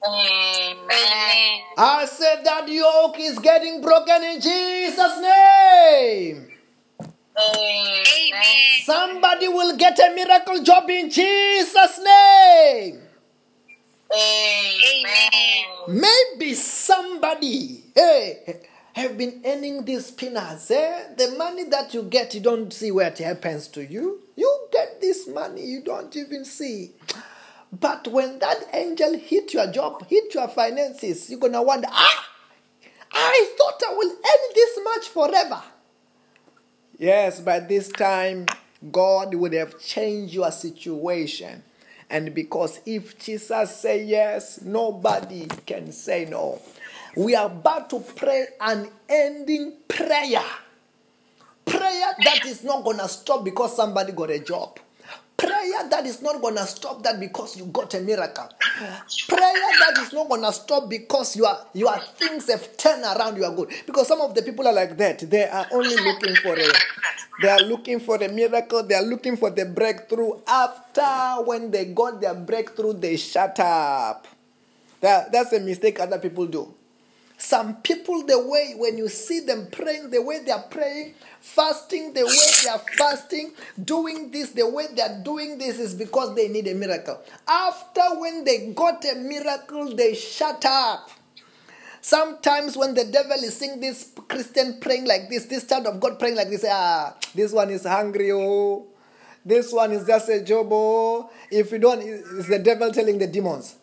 Amen. 0.06 1.62
I 1.78 2.06
said 2.06 2.44
that 2.46 2.68
yoke 2.70 3.20
is 3.20 3.40
getting 3.40 3.82
broken 3.82 4.24
in 4.24 4.40
Jesus' 4.40 5.20
name. 5.20 6.57
Amen. 7.40 8.82
Somebody 8.84 9.48
will 9.48 9.78
get 9.78 10.00
a 10.00 10.14
miracle 10.16 10.64
job 10.64 10.90
in 10.90 11.10
Jesus' 11.10 12.00
name. 12.00 13.00
Amen. 14.12 15.66
Maybe 15.88 16.54
somebody 16.54 17.84
hey, 17.94 18.62
have 18.94 19.18
been 19.18 19.42
earning 19.46 19.86
these 19.86 20.12
peanuts. 20.12 20.72
Eh? 20.72 21.14
The 21.16 21.36
money 21.38 21.66
that 21.66 21.94
you 21.94 22.04
get, 22.04 22.34
you 22.34 22.42
don't 22.42 22.72
see 22.74 22.92
where 22.92 23.08
it 23.08 23.18
happens 23.20 23.68
to 23.70 23.86
you. 23.86 24.22
You 24.36 24.68
get 24.72 25.00
this 25.02 25.28
money, 25.28 25.66
you 25.66 25.82
don't 25.82 26.16
even 26.16 26.46
see. 26.46 26.94
But 27.72 28.08
when 28.08 28.40
that 28.40 28.70
angel 28.74 29.16
hit 29.18 29.54
your 29.54 29.72
job, 29.72 30.08
hit 30.08 30.34
your 30.34 30.48
finances, 30.48 31.30
you're 31.30 31.40
gonna 31.40 31.62
wonder, 31.62 31.88
ah, 31.92 32.30
I 33.12 33.54
thought 33.58 33.82
I 33.90 33.94
will 33.94 34.12
earn 34.12 34.54
this 34.56 34.80
much 34.84 35.08
forever. 35.10 35.62
Yes, 36.98 37.40
by 37.40 37.60
this 37.60 37.90
time, 37.90 38.48
God 38.92 39.34
would 39.36 39.54
have 39.54 39.80
changed 39.80 40.34
your 40.34 40.52
situation. 40.52 41.64
And 42.10 42.34
because 42.34 42.80
if 42.86 43.20
Jesus 43.20 43.76
say 43.76 44.04
yes, 44.04 44.62
nobody 44.62 45.48
can 45.66 45.92
say 45.92 46.26
no. 46.26 46.60
We 47.16 47.36
are 47.36 47.48
about 47.48 47.90
to 47.92 48.00
pray 48.00 48.48
an 48.60 48.90
ending 49.10 49.74
prayer. 49.88 50.44
Prayer 51.66 52.14
that 52.24 52.46
is 52.46 52.64
not 52.64 52.84
going 52.84 52.98
to 52.98 53.08
stop 53.10 53.44
because 53.44 53.76
somebody 53.76 54.14
got 54.14 54.32
a 54.32 54.40
job. 54.40 54.80
Prayer 55.38 55.88
that 55.90 56.06
is 56.06 56.22
not 56.22 56.42
gonna 56.42 56.66
stop 56.66 57.04
that 57.04 57.20
because 57.20 57.56
you 57.58 57.66
got 57.66 57.94
a 57.94 58.00
miracle. 58.00 58.50
Prayer 59.28 59.72
that 59.80 59.98
is 60.02 60.12
not 60.12 60.28
gonna 60.30 60.52
stop 60.52 60.90
because 60.90 61.36
you 61.36 61.46
are 61.46 61.66
you 61.74 61.88
are 61.88 62.00
things 62.00 62.50
have 62.50 62.76
turned 62.76 63.04
around. 63.04 63.38
You 63.38 63.46
are 63.46 63.54
good 63.56 63.70
because 63.86 64.08
some 64.08 64.22
of 64.22 64.34
the 64.34 64.42
people 64.42 64.68
are 64.68 64.74
like 64.74 64.98
that. 64.98 65.20
They 65.30 65.48
are 65.48 65.68
only 65.72 65.96
looking 65.96 66.36
for 66.38 66.58
a 66.58 66.68
they 67.40 67.50
are 67.50 67.62
looking 67.62 68.00
for 68.00 68.16
a 68.16 68.28
miracle. 68.28 68.82
They 68.84 68.96
are 68.96 69.04
looking 69.04 69.38
for 69.38 69.52
the 69.52 69.66
breakthrough. 69.66 70.42
After 70.48 71.44
when 71.46 71.70
they 71.70 71.86
got 71.86 72.20
their 72.20 72.34
breakthrough, 72.34 72.94
they 72.94 73.16
shut 73.18 73.60
up. 73.60 74.28
That, 75.02 75.32
that's 75.32 75.54
a 75.54 75.60
mistake 75.60 76.00
other 76.00 76.18
people 76.18 76.48
do. 76.48 76.74
Some 77.40 77.76
people, 77.82 78.26
the 78.26 78.40
way 78.40 78.74
when 78.76 78.98
you 78.98 79.08
see 79.08 79.42
them 79.42 79.68
praying, 79.72 80.10
the 80.10 80.22
way 80.22 80.40
they 80.44 80.52
are 80.52 80.66
praying, 80.72 81.14
fasting, 81.40 82.14
the 82.14 82.26
way 82.26 82.64
they 82.64 82.70
are 82.70 82.82
fasting, 82.98 83.54
doing 83.84 84.32
this, 84.32 84.52
the 84.52 84.68
way 84.68 84.88
they 84.92 85.04
are 85.04 85.22
doing 85.24 85.60
this 85.60 85.78
is 85.78 85.94
because 85.94 86.36
they 86.36 86.48
need 86.48 86.68
a 86.68 86.74
miracle. 86.74 87.22
After 87.48 88.02
when 88.20 88.44
they 88.44 88.74
got 88.74 89.06
a 89.06 89.16
miracle, 89.16 89.96
they 89.96 90.16
shut 90.16 90.66
up. 90.66 91.12
Sometimes 92.02 92.76
when 92.76 92.96
the 92.96 93.06
devil 93.06 93.38
is 93.44 93.56
seeing 93.56 93.80
this 93.80 94.14
Christian 94.28 94.80
praying 94.80 95.06
like 95.06 95.30
this, 95.30 95.46
this 95.46 95.68
child 95.68 95.86
of 95.86 96.00
God 96.00 96.18
praying 96.18 96.38
like 96.38 96.50
this, 96.50 96.66
ah, 96.68 97.16
this 97.36 97.52
one 97.52 97.70
is 97.70 97.86
hungry, 97.86 98.32
oh, 98.32 98.88
this 99.46 99.72
one 99.72 99.92
is 99.92 100.08
just 100.08 100.28
a 100.30 100.42
job, 100.42 100.70
oh. 100.72 101.30
If 101.52 101.72
you 101.72 101.78
don't, 101.78 102.02
it's 102.02 102.48
the 102.50 102.60
devil 102.60 102.92
telling 102.92 103.20
the 103.20 103.28
demons. 103.28 103.76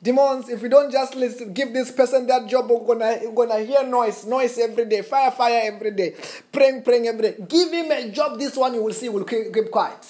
Demons, 0.00 0.48
if 0.48 0.62
you 0.62 0.68
don't 0.68 0.92
just 0.92 1.16
listen, 1.16 1.52
give 1.52 1.72
this 1.72 1.90
person 1.90 2.26
that 2.28 2.46
job, 2.46 2.70
we're 2.70 2.86
gonna, 2.86 3.18
we're 3.30 3.46
gonna 3.46 3.64
hear 3.64 3.82
noise, 3.84 4.24
noise 4.24 4.56
every 4.56 4.84
day, 4.84 5.02
fire, 5.02 5.32
fire 5.32 5.60
every 5.64 5.90
day, 5.90 6.14
praying, 6.52 6.82
praying 6.82 7.08
every 7.08 7.32
day. 7.32 7.36
Give 7.48 7.72
him 7.72 7.90
a 7.90 8.08
job, 8.10 8.38
this 8.38 8.56
one 8.56 8.74
you 8.74 8.82
will 8.82 8.92
see 8.92 9.08
will 9.08 9.24
keep, 9.24 9.52
keep 9.52 9.72
quiet. 9.72 10.06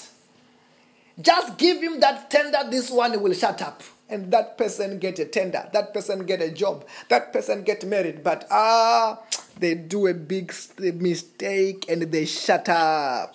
Just 1.20 1.56
give 1.56 1.82
him 1.82 2.00
that 2.00 2.30
tender, 2.30 2.58
this 2.70 2.90
one 2.90 3.20
will 3.22 3.32
shut 3.32 3.62
up. 3.62 3.82
And 4.10 4.30
that 4.30 4.56
person 4.58 4.98
get 4.98 5.18
a 5.18 5.24
tender, 5.24 5.68
that 5.72 5.94
person 5.94 6.24
get 6.26 6.42
a 6.42 6.50
job, 6.50 6.86
that 7.08 7.32
person 7.32 7.62
get 7.62 7.84
married. 7.84 8.22
But 8.22 8.46
ah, 8.50 9.20
they 9.58 9.74
do 9.74 10.06
a 10.06 10.14
big 10.14 10.52
mistake 10.78 11.86
and 11.88 12.02
they 12.02 12.24
shut 12.26 12.68
up. 12.68 13.34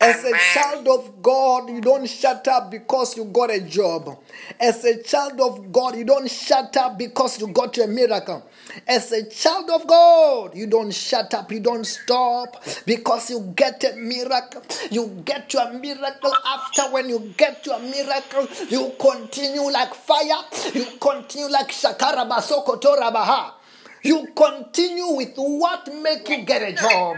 As 0.00 0.22
a 0.22 0.30
child 0.54 0.86
of 0.86 1.22
God, 1.22 1.70
you 1.70 1.80
don't 1.80 2.06
shut 2.06 2.46
up 2.46 2.70
because 2.70 3.16
you 3.16 3.24
got 3.24 3.50
a 3.50 3.60
job. 3.60 4.16
As 4.60 4.84
a 4.84 5.02
child 5.02 5.40
of 5.40 5.72
God, 5.72 5.96
you 5.96 6.04
don't 6.04 6.30
shut 6.30 6.76
up 6.76 6.96
because 6.98 7.40
you 7.40 7.48
got 7.48 7.76
a 7.78 7.86
miracle. 7.88 8.48
As 8.86 9.10
a 9.10 9.28
child 9.28 9.68
of 9.70 9.88
God, 9.88 10.54
you 10.54 10.68
don't 10.68 10.92
shut 10.92 11.34
up, 11.34 11.50
you 11.50 11.58
don't 11.58 11.84
stop 11.84 12.64
because 12.86 13.30
you 13.30 13.52
get 13.56 13.82
a 13.82 13.96
miracle. 13.96 14.62
You 14.92 15.20
get 15.24 15.52
your 15.52 15.72
miracle 15.72 16.32
after 16.46 16.82
when 16.92 17.08
you 17.08 17.34
get 17.36 17.66
your 17.66 17.80
miracle, 17.80 18.46
you 18.68 18.92
continue 19.00 19.68
like 19.68 19.94
fire, 19.94 20.44
you 20.74 20.86
continue 21.00 21.48
like 21.50 21.70
Shakara 21.70 22.28
Basoko 22.28 22.80
Torabaha. 22.80 23.54
You 24.02 24.28
continue 24.36 25.14
with 25.14 25.34
what 25.36 25.92
make 26.02 26.28
you 26.28 26.44
get 26.44 26.62
a 26.62 26.72
job. 26.72 27.16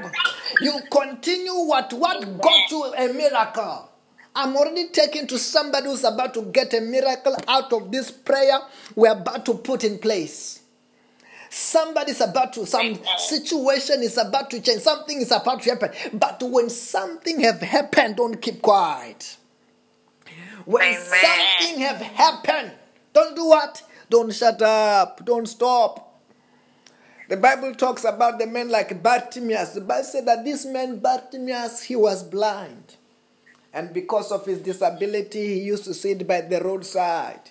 You 0.60 0.80
continue 0.90 1.52
what 1.52 1.92
what 1.92 2.40
got 2.40 2.70
you 2.70 2.84
a 2.96 3.12
miracle. 3.12 3.88
I'm 4.34 4.56
already 4.56 4.88
taking 4.88 5.26
to 5.28 5.38
somebody 5.38 5.86
who's 5.86 6.04
about 6.04 6.34
to 6.34 6.42
get 6.42 6.72
a 6.74 6.80
miracle 6.80 7.36
out 7.48 7.72
of 7.72 7.90
this 7.90 8.10
prayer 8.10 8.60
we're 8.94 9.12
about 9.12 9.44
to 9.46 9.54
put 9.54 9.84
in 9.84 9.98
place. 9.98 10.60
Somebody's 11.52 12.20
about 12.20 12.52
to, 12.52 12.64
some 12.64 12.96
situation 13.18 14.02
is 14.02 14.16
about 14.16 14.50
to 14.50 14.60
change, 14.60 14.82
something 14.82 15.20
is 15.20 15.32
about 15.32 15.62
to 15.62 15.70
happen. 15.70 15.90
But 16.12 16.40
when 16.44 16.70
something 16.70 17.40
have 17.40 17.60
happened, 17.60 18.16
don't 18.16 18.40
keep 18.40 18.62
quiet. 18.62 19.36
When 20.64 20.82
Amen. 20.82 21.00
something 21.02 21.80
have 21.80 21.96
happened, 21.96 22.72
don't 23.12 23.34
do 23.34 23.46
what? 23.46 23.82
Don't 24.08 24.32
shut 24.32 24.62
up. 24.62 25.24
Don't 25.24 25.46
stop. 25.46 26.09
The 27.30 27.36
Bible 27.36 27.76
talks 27.76 28.02
about 28.02 28.40
the 28.40 28.46
man 28.48 28.70
like 28.70 29.04
Bartimaeus. 29.04 29.74
The 29.74 29.82
Bible 29.82 30.02
said 30.02 30.26
that 30.26 30.44
this 30.44 30.66
man 30.66 30.98
Bartimaeus, 30.98 31.80
he 31.84 31.94
was 31.94 32.24
blind. 32.24 32.96
And 33.72 33.94
because 33.94 34.32
of 34.32 34.44
his 34.44 34.58
disability, 34.58 35.46
he 35.46 35.60
used 35.60 35.84
to 35.84 35.94
sit 35.94 36.26
by 36.26 36.40
the 36.40 36.60
roadside. 36.60 37.50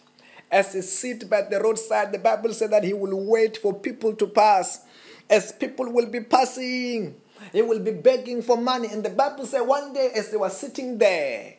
As 0.51 0.73
he 0.73 0.81
sit 0.81 1.29
by 1.29 1.43
the 1.43 1.61
roadside, 1.61 2.11
the 2.11 2.19
Bible 2.19 2.53
said 2.53 2.71
that 2.71 2.83
he 2.83 2.91
will 2.91 3.25
wait 3.25 3.55
for 3.55 3.73
people 3.73 4.13
to 4.17 4.27
pass. 4.27 4.81
As 5.29 5.53
people 5.53 5.89
will 5.89 6.07
be 6.07 6.19
passing, 6.19 7.15
he 7.53 7.61
will 7.61 7.79
be 7.79 7.91
begging 7.91 8.41
for 8.41 8.57
money. 8.57 8.89
And 8.91 9.01
the 9.01 9.11
Bible 9.11 9.45
said 9.45 9.61
one 9.61 9.93
day, 9.93 10.11
as 10.13 10.29
they 10.29 10.35
were 10.35 10.49
sitting 10.49 10.97
there, 10.97 11.53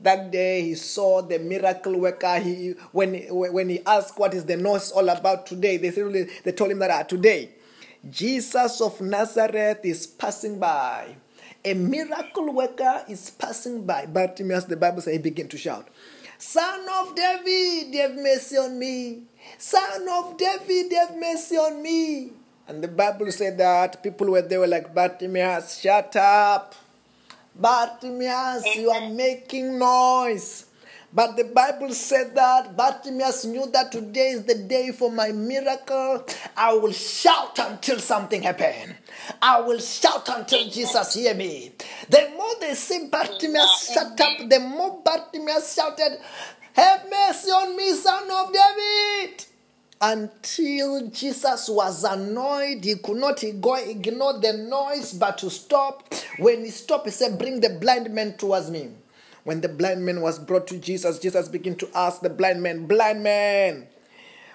that 0.00 0.30
day 0.30 0.62
he 0.62 0.74
saw 0.74 1.20
the 1.20 1.38
miracle 1.38 2.00
worker. 2.00 2.38
He 2.38 2.70
when 2.92 3.14
when 3.28 3.68
he 3.68 3.84
asked 3.84 4.18
what 4.18 4.32
is 4.32 4.46
the 4.46 4.56
noise 4.56 4.90
all 4.90 5.08
about 5.10 5.44
today, 5.44 5.76
they 5.76 5.90
said 5.90 6.30
they 6.44 6.52
told 6.52 6.70
him 6.70 6.78
that 6.78 6.90
ah, 6.90 7.02
today 7.02 7.56
Jesus 8.10 8.80
of 8.80 9.00
Nazareth 9.00 9.80
is 9.82 10.06
passing 10.06 10.58
by. 10.58 11.16
A 11.64 11.74
miracle 11.74 12.52
worker 12.52 13.04
is 13.08 13.30
passing 13.30 13.84
by. 13.84 14.06
Bartimaeus, 14.06 14.64
the 14.64 14.76
Bible 14.76 15.00
says, 15.00 15.14
he 15.14 15.18
began 15.18 15.48
to 15.48 15.58
shout, 15.58 15.88
Son 16.38 16.86
of 17.00 17.16
David, 17.16 17.94
have 17.96 18.14
mercy 18.14 18.56
on 18.56 18.78
me. 18.78 19.22
Son 19.58 20.08
of 20.08 20.36
David, 20.36 20.92
have 20.92 21.16
mercy 21.16 21.56
on 21.56 21.82
me. 21.82 22.30
And 22.68 22.82
the 22.82 22.88
Bible 22.88 23.32
said 23.32 23.58
that 23.58 24.02
people 24.02 24.30
were 24.30 24.42
there 24.42 24.60
were 24.60 24.68
like, 24.68 24.94
Bartimaeus, 24.94 25.80
shut 25.80 26.14
up. 26.14 26.76
Bartimaeus, 27.56 28.76
you 28.76 28.90
are 28.90 29.08
making 29.10 29.78
noise. 29.78 30.66
But 31.12 31.36
the 31.36 31.44
Bible 31.44 31.94
said 31.94 32.34
that 32.34 32.76
Bartimaeus 32.76 33.46
knew 33.46 33.66
that 33.72 33.90
today 33.90 34.28
is 34.28 34.44
the 34.44 34.54
day 34.54 34.92
for 34.92 35.10
my 35.10 35.32
miracle. 35.32 36.24
I 36.54 36.74
will 36.74 36.92
shout 36.92 37.58
until 37.58 37.98
something 37.98 38.42
happens. 38.42 38.92
I 39.40 39.60
will 39.62 39.78
shout 39.78 40.28
until 40.28 40.68
Jesus 40.68 41.14
hear 41.14 41.34
me. 41.34 41.72
The 42.10 42.30
more 42.36 42.52
they 42.60 42.74
see 42.74 43.08
Bartimaeus 43.10 43.90
shut 43.92 44.20
up, 44.20 44.48
the 44.50 44.60
more 44.60 45.00
Bartimaeus 45.02 45.74
shouted, 45.74 46.20
Have 46.74 47.10
mercy 47.10 47.50
on 47.52 47.74
me, 47.74 47.92
son 47.94 48.30
of 48.30 48.52
David. 48.52 49.44
Until 50.00 51.08
Jesus 51.08 51.68
was 51.70 52.04
annoyed, 52.04 52.84
he 52.84 52.96
could 52.96 53.16
not 53.16 53.42
go 53.60 53.74
ignore 53.76 54.38
the 54.38 54.52
noise 54.52 55.14
but 55.14 55.38
to 55.38 55.50
stop. 55.50 56.14
When 56.38 56.64
he 56.64 56.70
stopped, 56.70 57.06
he 57.06 57.10
said, 57.12 57.38
Bring 57.38 57.60
the 57.60 57.70
blind 57.70 58.10
man 58.14 58.36
towards 58.36 58.70
me. 58.70 58.90
When 59.48 59.62
the 59.62 59.68
blind 59.70 60.04
man 60.04 60.20
was 60.20 60.38
brought 60.38 60.66
to 60.66 60.76
Jesus, 60.76 61.18
Jesus 61.18 61.48
began 61.48 61.74
to 61.76 61.88
ask 61.94 62.20
the 62.20 62.28
blind 62.28 62.62
man, 62.62 62.84
Blind 62.84 63.22
man, 63.22 63.86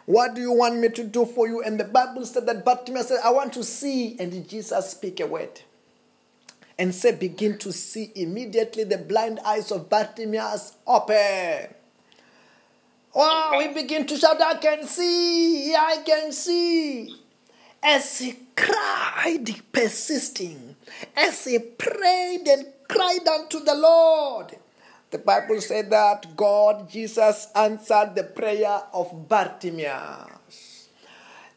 what 0.06 0.36
do 0.36 0.42
you 0.42 0.52
want 0.52 0.78
me 0.78 0.90
to 0.90 1.04
do 1.04 1.26
for 1.26 1.48
you? 1.48 1.64
And 1.64 1.80
the 1.80 1.84
Bible 1.84 2.24
said 2.28 2.46
that 2.46 2.64
Bartimaeus 2.64 3.08
said, 3.08 3.18
I 3.26 3.32
want 3.32 3.54
to 3.54 3.64
see. 3.64 4.16
And 4.20 4.48
Jesus 4.48 4.92
speak 4.92 5.20
a 5.20 5.26
word 5.26 5.62
and 6.78 6.94
said, 6.94 7.20
Begin 7.20 7.58
to 7.58 7.74
see. 7.74 8.12
Immediately 8.14 8.84
the 8.84 9.00
blind 9.00 9.40
eyes 9.44 9.72
of 9.72 9.90
Bartimaeus 9.90 10.78
open. 10.86 11.74
Oh, 13.16 13.56
we 13.58 13.74
begin 13.74 14.06
to 14.06 14.16
shout, 14.16 14.40
I 14.44 14.58
can 14.58 14.86
see, 14.86 15.74
I 15.74 16.04
can 16.06 16.32
see. 16.32 17.16
As 17.82 18.20
he 18.20 18.38
cried, 18.56 19.60
persisting, 19.72 20.76
as 21.18 21.46
he 21.46 21.58
prayed 21.58 22.48
and 22.48 22.68
cried 22.88 23.28
unto 23.28 23.60
the 23.60 23.74
Lord, 23.74 24.56
the 25.14 25.20
Bible 25.20 25.62
said 25.62 25.92
that 25.92 26.36
God, 26.36 26.90
Jesus, 26.90 27.48
answered 27.56 28.16
the 28.16 28.24
prayer 28.24 28.82
of 28.92 29.30
Bartimaeus. 29.30 30.90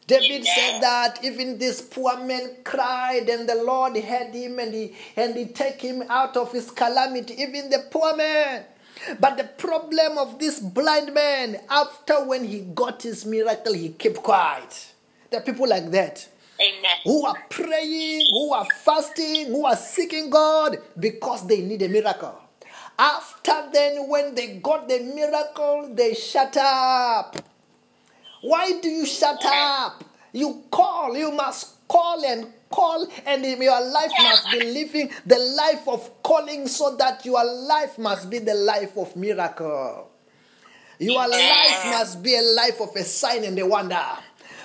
David 0.05 0.45
said 0.45 0.81
that 0.81 1.19
even 1.23 1.57
this 1.57 1.81
poor 1.81 2.17
man 2.19 2.57
cried 2.63 3.27
and 3.27 3.49
the 3.49 3.55
Lord 3.55 3.97
heard 3.97 4.33
him 4.33 4.59
and 4.59 4.71
he 4.73 4.93
and 5.15 5.35
he 5.35 5.45
take 5.45 5.81
him 5.81 6.03
out 6.07 6.37
of 6.37 6.51
his 6.51 6.69
calamity, 6.69 7.33
even 7.41 7.71
the 7.71 7.83
poor 7.89 8.15
man. 8.15 8.63
But 9.19 9.37
the 9.37 9.45
problem 9.45 10.19
of 10.19 10.37
this 10.37 10.59
blind 10.59 11.15
man, 11.15 11.59
after 11.67 12.25
when 12.25 12.43
he 12.43 12.59
got 12.59 13.01
his 13.01 13.25
miracle, 13.25 13.73
he 13.73 13.89
kept 13.89 14.17
quiet. 14.17 14.93
There 15.31 15.39
are 15.39 15.43
people 15.43 15.67
like 15.67 15.89
that 15.91 16.29
Amen. 16.61 16.97
who 17.03 17.25
are 17.25 17.43
praying, 17.49 18.21
who 18.29 18.53
are 18.53 18.65
fasting, 18.65 19.47
who 19.47 19.65
are 19.65 19.75
seeking 19.75 20.29
God 20.29 20.77
because 20.99 21.47
they 21.47 21.61
need 21.61 21.81
a 21.81 21.89
miracle. 21.89 22.43
After 22.99 23.69
then, 23.71 24.07
when 24.09 24.33
they 24.33 24.57
got 24.57 24.87
the 24.87 24.99
miracle, 24.99 25.91
they 25.93 26.13
shut 26.13 26.57
up. 26.57 27.35
Why 28.41 28.79
do 28.79 28.89
you 28.89 29.05
shut 29.05 29.43
up? 29.45 30.03
You 30.33 30.63
call, 30.71 31.15
you 31.15 31.31
must 31.31 31.87
call 31.87 32.23
and 32.25 32.47
call, 32.69 33.07
and 33.25 33.45
your 33.45 33.81
life 33.91 34.11
must 34.19 34.51
be 34.51 34.65
living 34.65 35.11
the 35.25 35.37
life 35.37 35.87
of 35.87 36.23
calling 36.23 36.67
so 36.67 36.95
that 36.95 37.25
your 37.25 37.43
life 37.45 37.97
must 37.97 38.29
be 38.29 38.39
the 38.39 38.53
life 38.55 38.97
of 38.97 39.15
miracle. 39.15 40.09
Your 40.99 41.27
life 41.27 41.85
must 41.85 42.23
be 42.23 42.35
a 42.35 42.41
life 42.41 42.81
of 42.81 42.95
a 42.95 43.03
sign 43.03 43.43
and 43.43 43.57
a 43.59 43.65
wonder. 43.65 44.03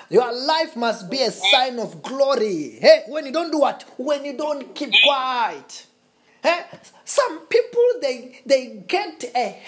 Your 0.09 0.33
life 0.33 0.77
must 0.77 1.11
be 1.11 1.23
a 1.23 1.31
sign 1.31 1.79
of 1.79 2.03
glory. 2.03 2.79
Hey, 2.81 3.05
when 3.09 3.27
you 3.27 3.33
don't 3.33 3.51
do 3.51 3.59
what? 3.61 3.85
When 3.99 4.25
you 4.25 4.37
don't 4.37 4.75
keep 4.75 4.91
quiet. 5.05 5.87
Eh? 6.45 6.63
Some 7.13 7.41
people 7.41 7.89
they 8.01 8.41
they 8.47 8.85
get 8.89 9.25
a 9.37 9.61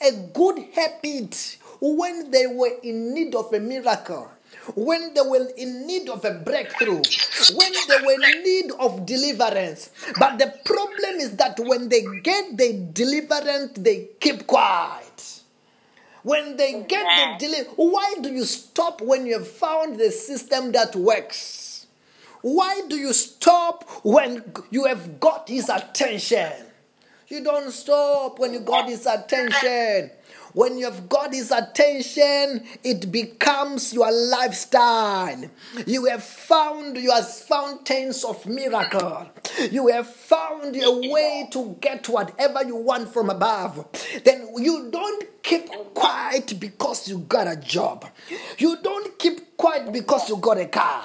a 0.00 0.12
good 0.32 0.58
habit 0.74 1.58
when 1.82 2.30
they 2.30 2.46
were 2.46 2.72
in 2.82 3.12
need 3.12 3.34
of 3.34 3.52
a 3.52 3.60
miracle, 3.60 4.30
when 4.74 5.12
they 5.12 5.20
were 5.20 5.48
in 5.56 5.86
need 5.86 6.08
of 6.08 6.24
a 6.24 6.30
breakthrough, 6.32 7.02
when 7.54 7.72
they 7.88 8.00
were 8.06 8.14
in 8.14 8.42
need 8.42 8.70
of 8.80 9.04
deliverance. 9.04 9.90
But 10.18 10.38
the 10.38 10.54
problem 10.64 11.16
is 11.20 11.36
that 11.36 11.60
when 11.60 11.90
they 11.90 12.04
get 12.22 12.56
the 12.56 12.88
deliverance, 12.92 13.72
they 13.76 14.08
keep 14.18 14.46
quiet. 14.46 15.40
When 16.22 16.56
they 16.56 16.84
get 16.88 17.04
the 17.04 17.46
deliver, 17.46 17.70
why 17.76 18.14
do 18.22 18.32
you 18.32 18.44
stop 18.44 19.02
when 19.02 19.26
you 19.26 19.34
have 19.38 19.48
found 19.48 19.98
the 19.98 20.10
system 20.10 20.72
that 20.72 20.96
works? 20.96 21.61
Why 22.42 22.82
do 22.88 22.96
you 22.96 23.12
stop 23.12 23.88
when 24.02 24.42
you 24.70 24.84
have 24.84 25.20
got 25.20 25.48
his 25.48 25.68
attention? 25.68 26.52
You 27.28 27.42
don't 27.42 27.70
stop 27.70 28.38
when 28.40 28.52
you 28.52 28.60
got 28.60 28.88
his 28.88 29.06
attention. 29.06 30.10
When 30.52 30.76
you 30.76 30.84
have 30.84 31.08
got 31.08 31.32
his 31.32 31.50
attention, 31.50 32.66
it 32.84 33.10
becomes 33.10 33.94
your 33.94 34.12
lifestyle. 34.12 35.48
You 35.86 36.06
have 36.06 36.22
found 36.22 36.98
your 36.98 37.22
fountains 37.22 38.22
of 38.22 38.44
miracle. 38.44 39.30
You 39.70 39.88
have 39.88 40.08
found 40.08 40.76
a 40.76 41.10
way 41.10 41.48
to 41.52 41.76
get 41.80 42.06
whatever 42.08 42.64
you 42.64 42.76
want 42.76 43.12
from 43.14 43.30
above. 43.30 43.86
Then 44.24 44.48
you 44.58 44.90
don't 44.90 45.42
keep 45.42 45.68
quiet 45.94 46.60
because 46.60 47.08
you 47.08 47.20
got 47.20 47.46
a 47.46 47.56
job. 47.56 48.04
You 48.58 48.76
don't 48.82 49.18
keep 49.18 49.56
quiet 49.56 49.90
because 49.90 50.28
you 50.28 50.36
got 50.36 50.58
a 50.58 50.66
car. 50.66 51.04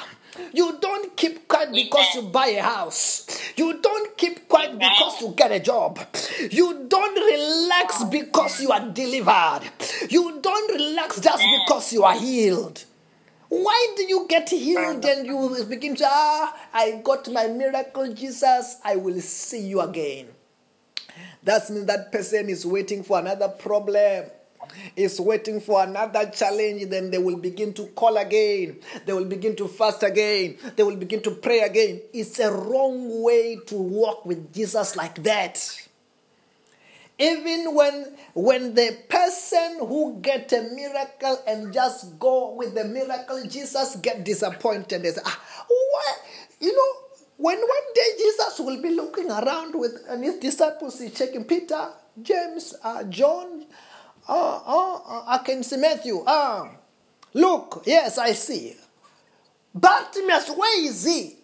You 0.53 0.77
don't 0.79 1.15
keep 1.15 1.47
quiet 1.47 1.71
because 1.71 2.15
you 2.15 2.23
buy 2.23 2.47
a 2.47 2.61
house. 2.61 3.27
You 3.55 3.81
don't 3.81 4.17
keep 4.17 4.47
quiet 4.47 4.73
because 4.73 5.21
you 5.21 5.33
get 5.35 5.51
a 5.51 5.59
job. 5.59 5.99
You 6.51 6.85
don't 6.87 7.15
relax 7.15 8.03
because 8.05 8.61
you 8.61 8.71
are 8.71 8.87
delivered. 8.89 9.61
You 10.09 10.39
don't 10.41 10.73
relax 10.73 11.19
just 11.19 11.43
because 11.65 11.93
you 11.93 12.03
are 12.03 12.17
healed. 12.17 12.83
Why 13.49 13.93
do 13.95 14.03
you 14.03 14.25
get 14.27 14.49
healed 14.49 15.05
and 15.05 15.25
you 15.25 15.65
begin 15.69 15.95
to, 15.95 16.05
ah, 16.05 16.53
I 16.73 17.01
got 17.03 17.31
my 17.31 17.47
miracle, 17.47 18.13
Jesus, 18.13 18.77
I 18.83 18.97
will 18.97 19.21
see 19.21 19.67
you 19.67 19.79
again? 19.81 20.27
That 21.43 21.69
means 21.69 21.85
that 21.85 22.11
person 22.11 22.49
is 22.49 22.65
waiting 22.65 23.03
for 23.03 23.19
another 23.19 23.47
problem 23.47 24.25
is 24.95 25.19
waiting 25.19 25.59
for 25.59 25.83
another 25.83 26.29
challenge, 26.29 26.89
then 26.89 27.11
they 27.11 27.17
will 27.17 27.37
begin 27.37 27.73
to 27.73 27.87
call 27.87 28.17
again. 28.17 28.79
They 29.05 29.13
will 29.13 29.25
begin 29.25 29.55
to 29.57 29.67
fast 29.67 30.03
again. 30.03 30.57
They 30.75 30.83
will 30.83 30.95
begin 30.95 31.21
to 31.23 31.31
pray 31.31 31.59
again. 31.59 32.01
It's 32.13 32.39
a 32.39 32.51
wrong 32.51 33.23
way 33.23 33.57
to 33.67 33.75
walk 33.75 34.25
with 34.25 34.53
Jesus 34.53 34.95
like 34.95 35.23
that. 35.23 35.87
Even 37.19 37.73
when 37.73 38.15
when 38.35 38.75
the 38.75 38.95
person 39.09 39.79
who 39.79 40.19
get 40.21 40.51
a 40.53 40.61
miracle 40.73 41.39
and 41.47 41.73
just 41.73 42.19
go 42.19 42.53
with 42.53 42.75
the 42.75 42.85
miracle, 42.85 43.43
Jesus 43.47 43.95
get 43.95 44.23
disappointed. 44.23 45.01
They 45.01 45.11
say, 45.11 45.21
ah, 45.25 45.41
what? 45.67 46.15
You 46.59 46.73
know, 46.73 47.07
when 47.37 47.57
one 47.57 47.93
day 47.95 48.09
Jesus 48.17 48.59
will 48.59 48.81
be 48.81 48.91
looking 48.91 49.31
around 49.31 49.73
with 49.73 50.03
and 50.07 50.23
his 50.23 50.35
disciples, 50.35 50.99
he's 50.99 51.13
checking 51.17 51.43
Peter, 51.45 51.89
James, 52.21 52.75
uh, 52.83 53.03
John, 53.05 53.65
Oh, 54.29 54.63
oh, 54.65 55.23
I 55.27 55.37
can 55.39 55.63
see 55.63 55.77
Matthew. 55.77 56.23
Ah, 56.27 56.69
look, 57.33 57.83
yes, 57.85 58.17
I 58.17 58.33
see. 58.33 58.75
Bartimaeus, 59.73 60.49
where 60.49 60.83
is 60.83 61.05
he? 61.05 61.35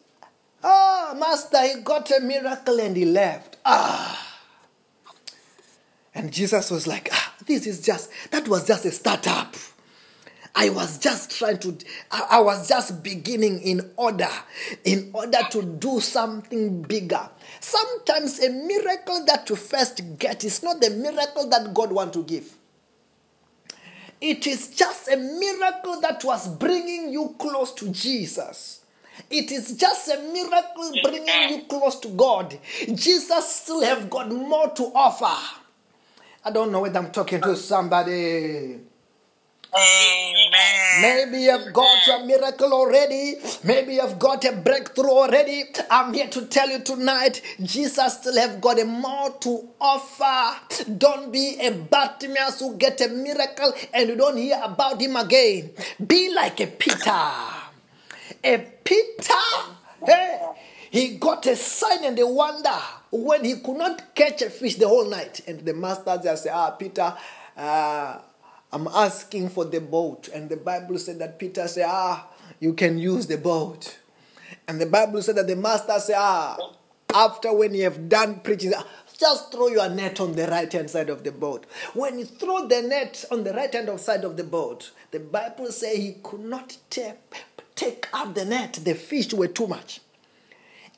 Ah, 0.63 1.15
Master, 1.17 1.62
he 1.62 1.82
got 1.82 2.10
a 2.12 2.19
miracle 2.19 2.80
and 2.80 2.96
he 2.96 3.06
left. 3.06 3.58
Ah. 3.65 4.19
And 6.15 6.32
Jesus 6.32 6.72
was 6.72 6.88
like, 6.88 7.10
ah, 7.12 7.34
this 7.46 7.65
is 7.67 7.82
just, 7.82 8.10
that 8.32 8.48
was 8.48 8.67
just 8.67 8.86
a 8.86 8.91
startup. 8.91 9.56
I 10.56 10.69
was 10.69 11.00
just 11.00 11.38
trying 11.38 11.58
to, 11.60 11.76
I 12.12 12.39
was 12.39 12.67
just 12.69 13.02
beginning 13.02 13.62
in 13.62 13.91
order, 13.98 14.30
in 14.84 15.10
order 15.13 15.39
to 15.52 15.63
do 15.63 16.00
something 16.00 16.84
bigger. 16.84 17.28
Sometimes 17.60 18.39
a 18.39 18.50
miracle 18.52 19.26
that 19.26 19.50
you 19.50 19.56
first 19.56 20.02
get 20.19 20.43
is 20.43 20.62
not 20.62 20.80
the 20.80 20.91
miracle 20.91 21.50
that 21.50 21.74
God 21.74 21.91
wants 21.91 22.15
to 22.17 22.24
give. 22.24 22.54
It 24.23 24.47
is 24.47 24.69
just 24.69 25.09
a 25.09 25.17
miracle 25.17 25.99
that 25.99 26.23
was 26.23 26.47
bringing 26.47 27.12
you 27.12 27.36
close 27.38 27.73
to 27.73 27.89
Jesus. 27.89 28.79
It 29.29 29.51
is 29.51 29.75
just 29.75 30.07
a 30.07 30.17
miracle 30.31 30.93
bringing 31.03 31.49
you 31.49 31.63
close 31.65 31.99
to 31.99 32.07
God. 32.07 32.57
Jesus 32.95 33.49
still 33.53 33.81
have 33.81 34.09
got 34.09 34.31
more 34.31 34.69
to 34.69 34.83
offer. 34.95 35.59
I 36.45 36.51
don't 36.51 36.71
know 36.71 36.79
whether 36.79 36.99
I'm 36.99 37.12
talking 37.12 37.41
to 37.41 37.57
somebody. 37.57 38.79
Amen. 39.75 41.01
Maybe 41.01 41.43
you've 41.45 41.73
got 41.73 42.07
a 42.07 42.25
miracle 42.25 42.73
already. 42.73 43.38
Maybe 43.63 43.95
you've 43.95 44.19
got 44.19 44.45
a 44.45 44.51
breakthrough 44.51 45.09
already. 45.09 45.63
I'm 45.89 46.13
here 46.13 46.27
to 46.27 46.45
tell 46.45 46.69
you 46.69 46.79
tonight, 46.79 47.41
Jesus 47.62 48.13
still 48.19 48.38
have 48.38 48.62
got 48.62 48.79
a 48.79 48.86
more 48.86 49.31
to 49.41 49.69
offer. 49.81 50.59
Don't 50.97 51.31
be 51.31 51.57
a 51.59 51.71
Bartimaeus 51.71 52.59
who 52.59 52.75
get 52.77 53.01
a 53.01 53.07
miracle 53.07 53.73
and 53.93 54.09
you 54.09 54.15
don't 54.15 54.38
hear 54.38 54.62
about 54.63 55.01
him 55.01 55.15
again. 55.15 55.71
Be 56.05 56.31
like 56.33 56.59
a 56.62 56.67
Peter. 56.67 57.21
A 58.43 58.57
Peter, 58.83 59.33
hey, 60.05 60.39
he 60.91 61.15
got 61.17 61.45
a 61.47 61.55
sign 61.55 62.03
and 62.03 62.19
a 62.19 62.27
wonder 62.27 62.69
when 63.09 63.43
he 63.43 63.55
could 63.55 63.77
not 63.77 64.13
catch 64.13 64.41
a 64.43 64.49
fish 64.49 64.75
the 64.75 64.88
whole 64.88 65.09
night. 65.09 65.41
And 65.47 65.65
the 65.65 65.73
master 65.73 66.19
just 66.23 66.43
said, 66.43 66.51
ah, 66.53 66.71
Peter, 66.71 67.15
uh, 67.57 68.19
I'm 68.73 68.88
asking 68.88 69.49
for 69.49 69.65
the 69.65 69.79
boat. 69.79 70.29
And 70.33 70.49
the 70.49 70.57
Bible 70.57 70.97
said 70.97 71.19
that 71.19 71.38
Peter 71.38 71.67
said, 71.67 71.86
Ah, 71.88 72.27
you 72.59 72.73
can 72.73 72.97
use 72.97 73.27
the 73.27 73.38
boat. 73.38 73.99
And 74.67 74.81
the 74.81 74.88
Bible 74.88 75.21
said 75.21 75.36
that 75.36 75.45
the 75.45 75.55
master 75.55 75.99
said, 75.99 76.15
Ah, 76.17 76.57
after 77.13 77.53
when 77.53 77.75
you 77.75 77.83
have 77.83 78.09
done 78.09 78.39
preaching, 78.39 78.73
just 79.15 79.51
throw 79.51 79.67
your 79.67 79.89
net 79.89 80.19
on 80.19 80.33
the 80.33 80.47
right 80.47 80.73
hand 80.73 80.89
side 80.89 81.09
of 81.12 81.23
the 81.23 81.31
boat. 81.31 81.67
When 81.93 82.17
you 82.17 82.25
throw 82.25 82.67
the 82.67 82.81
net 82.81 83.23
on 83.29 83.43
the 83.43 83.53
right 83.53 83.71
hand 83.71 83.99
side 83.99 84.23
of 84.23 84.38
the 84.38 84.43
boat, 84.43 84.91
the 85.12 85.19
Bible 85.19 85.71
says 85.71 85.97
he 85.97 86.15
could 86.23 86.43
not 86.43 86.75
take, 86.89 87.13
take 87.75 88.07
out 88.12 88.33
the 88.33 88.43
net. 88.43 88.79
The 88.83 88.95
fish 88.95 89.31
were 89.36 89.47
too 89.47 89.67
much. 89.67 90.01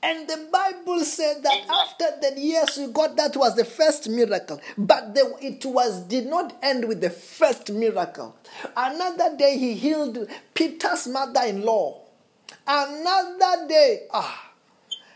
And 0.05 0.27
the 0.27 0.47
Bible 0.51 0.99
said 1.03 1.41
that 1.41 1.65
after 1.67 2.05
that, 2.21 2.37
yes, 2.37 2.77
we 2.77 2.87
got 2.93 3.15
that 3.17 3.35
was 3.35 3.55
the 3.55 3.65
first 3.65 4.07
miracle, 4.07 4.61
but 4.77 5.15
the, 5.15 5.35
it 5.41 5.65
was 5.65 6.01
did 6.03 6.27
not 6.27 6.55
end 6.61 6.87
with 6.87 7.01
the 7.01 7.09
first 7.09 7.71
miracle. 7.71 8.35
Another 8.77 9.35
day, 9.35 9.57
he 9.57 9.73
healed 9.73 10.29
Peter's 10.53 11.07
mother-in-law. 11.07 12.01
Another 12.67 13.67
day, 13.67 14.03
ah, 14.13 14.51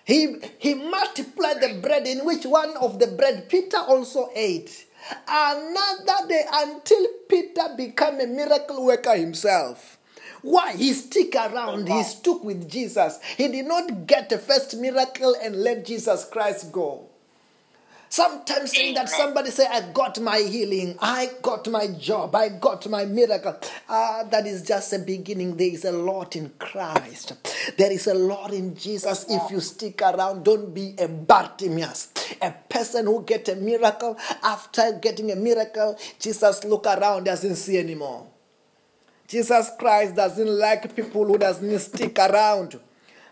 he 0.05 0.37
he 0.57 0.73
multiplied 0.73 1.61
the 1.61 1.79
bread 1.79 2.07
in 2.07 2.25
which 2.25 2.47
one 2.47 2.75
of 2.77 2.97
the 2.97 3.05
bread 3.07 3.47
Peter 3.47 3.77
also 3.77 4.31
ate. 4.33 4.87
Another 5.27 6.27
day 6.27 6.45
until 6.51 7.05
Peter 7.29 7.75
became 7.77 8.19
a 8.21 8.25
miracle 8.25 8.83
worker 8.83 9.15
himself. 9.15 9.98
Why? 10.41 10.73
He 10.73 10.93
stick 10.93 11.35
around. 11.35 11.87
He 11.87 12.03
stuck 12.03 12.43
with 12.43 12.69
Jesus. 12.69 13.19
He 13.37 13.47
did 13.47 13.65
not 13.65 14.07
get 14.07 14.29
the 14.29 14.37
first 14.37 14.77
miracle 14.77 15.35
and 15.41 15.55
let 15.63 15.85
Jesus 15.85 16.25
Christ 16.25 16.71
go. 16.71 17.09
Sometimes 18.11 18.71
saying 18.71 18.95
that 18.95 19.07
somebody 19.07 19.51
say, 19.51 19.67
I 19.67 19.81
got 19.91 20.19
my 20.19 20.39
healing, 20.39 20.97
I 20.99 21.29
got 21.43 21.67
my 21.69 21.85
job, 21.85 22.33
I 22.33 22.49
got 22.49 22.89
my 22.89 23.05
miracle. 23.05 23.55
Ah, 23.87 24.23
that 24.31 24.47
is 24.47 24.63
just 24.63 24.91
a 24.93 24.99
beginning. 24.99 25.55
There 25.55 25.69
is 25.69 25.85
a 25.85 25.91
lot 25.91 26.35
in 26.35 26.51
Christ. 26.57 27.33
There 27.77 27.91
is 27.91 28.07
a 28.07 28.15
lot 28.15 28.51
in 28.51 28.75
Jesus. 28.75 29.27
If 29.29 29.51
you 29.51 29.59
stick 29.59 30.01
around, 30.01 30.43
don't 30.43 30.73
be 30.73 30.95
a 30.97 31.07
Bartimaeus. 31.07 32.07
A 32.41 32.51
person 32.67 33.05
who 33.05 33.23
get 33.23 33.47
a 33.47 33.55
miracle, 33.55 34.17
after 34.41 34.93
getting 34.93 35.31
a 35.31 35.35
miracle, 35.35 35.95
Jesus 36.19 36.63
look 36.63 36.87
around, 36.87 37.25
doesn't 37.25 37.57
see 37.57 37.77
anymore. 37.77 38.25
Jesus 39.29 39.69
Christ 39.77 40.15
doesn't 40.15 40.47
like 40.47 40.95
people 40.95 41.23
who 41.23 41.37
doesn't 41.37 41.79
stick 41.79 42.17
around. 42.17 42.79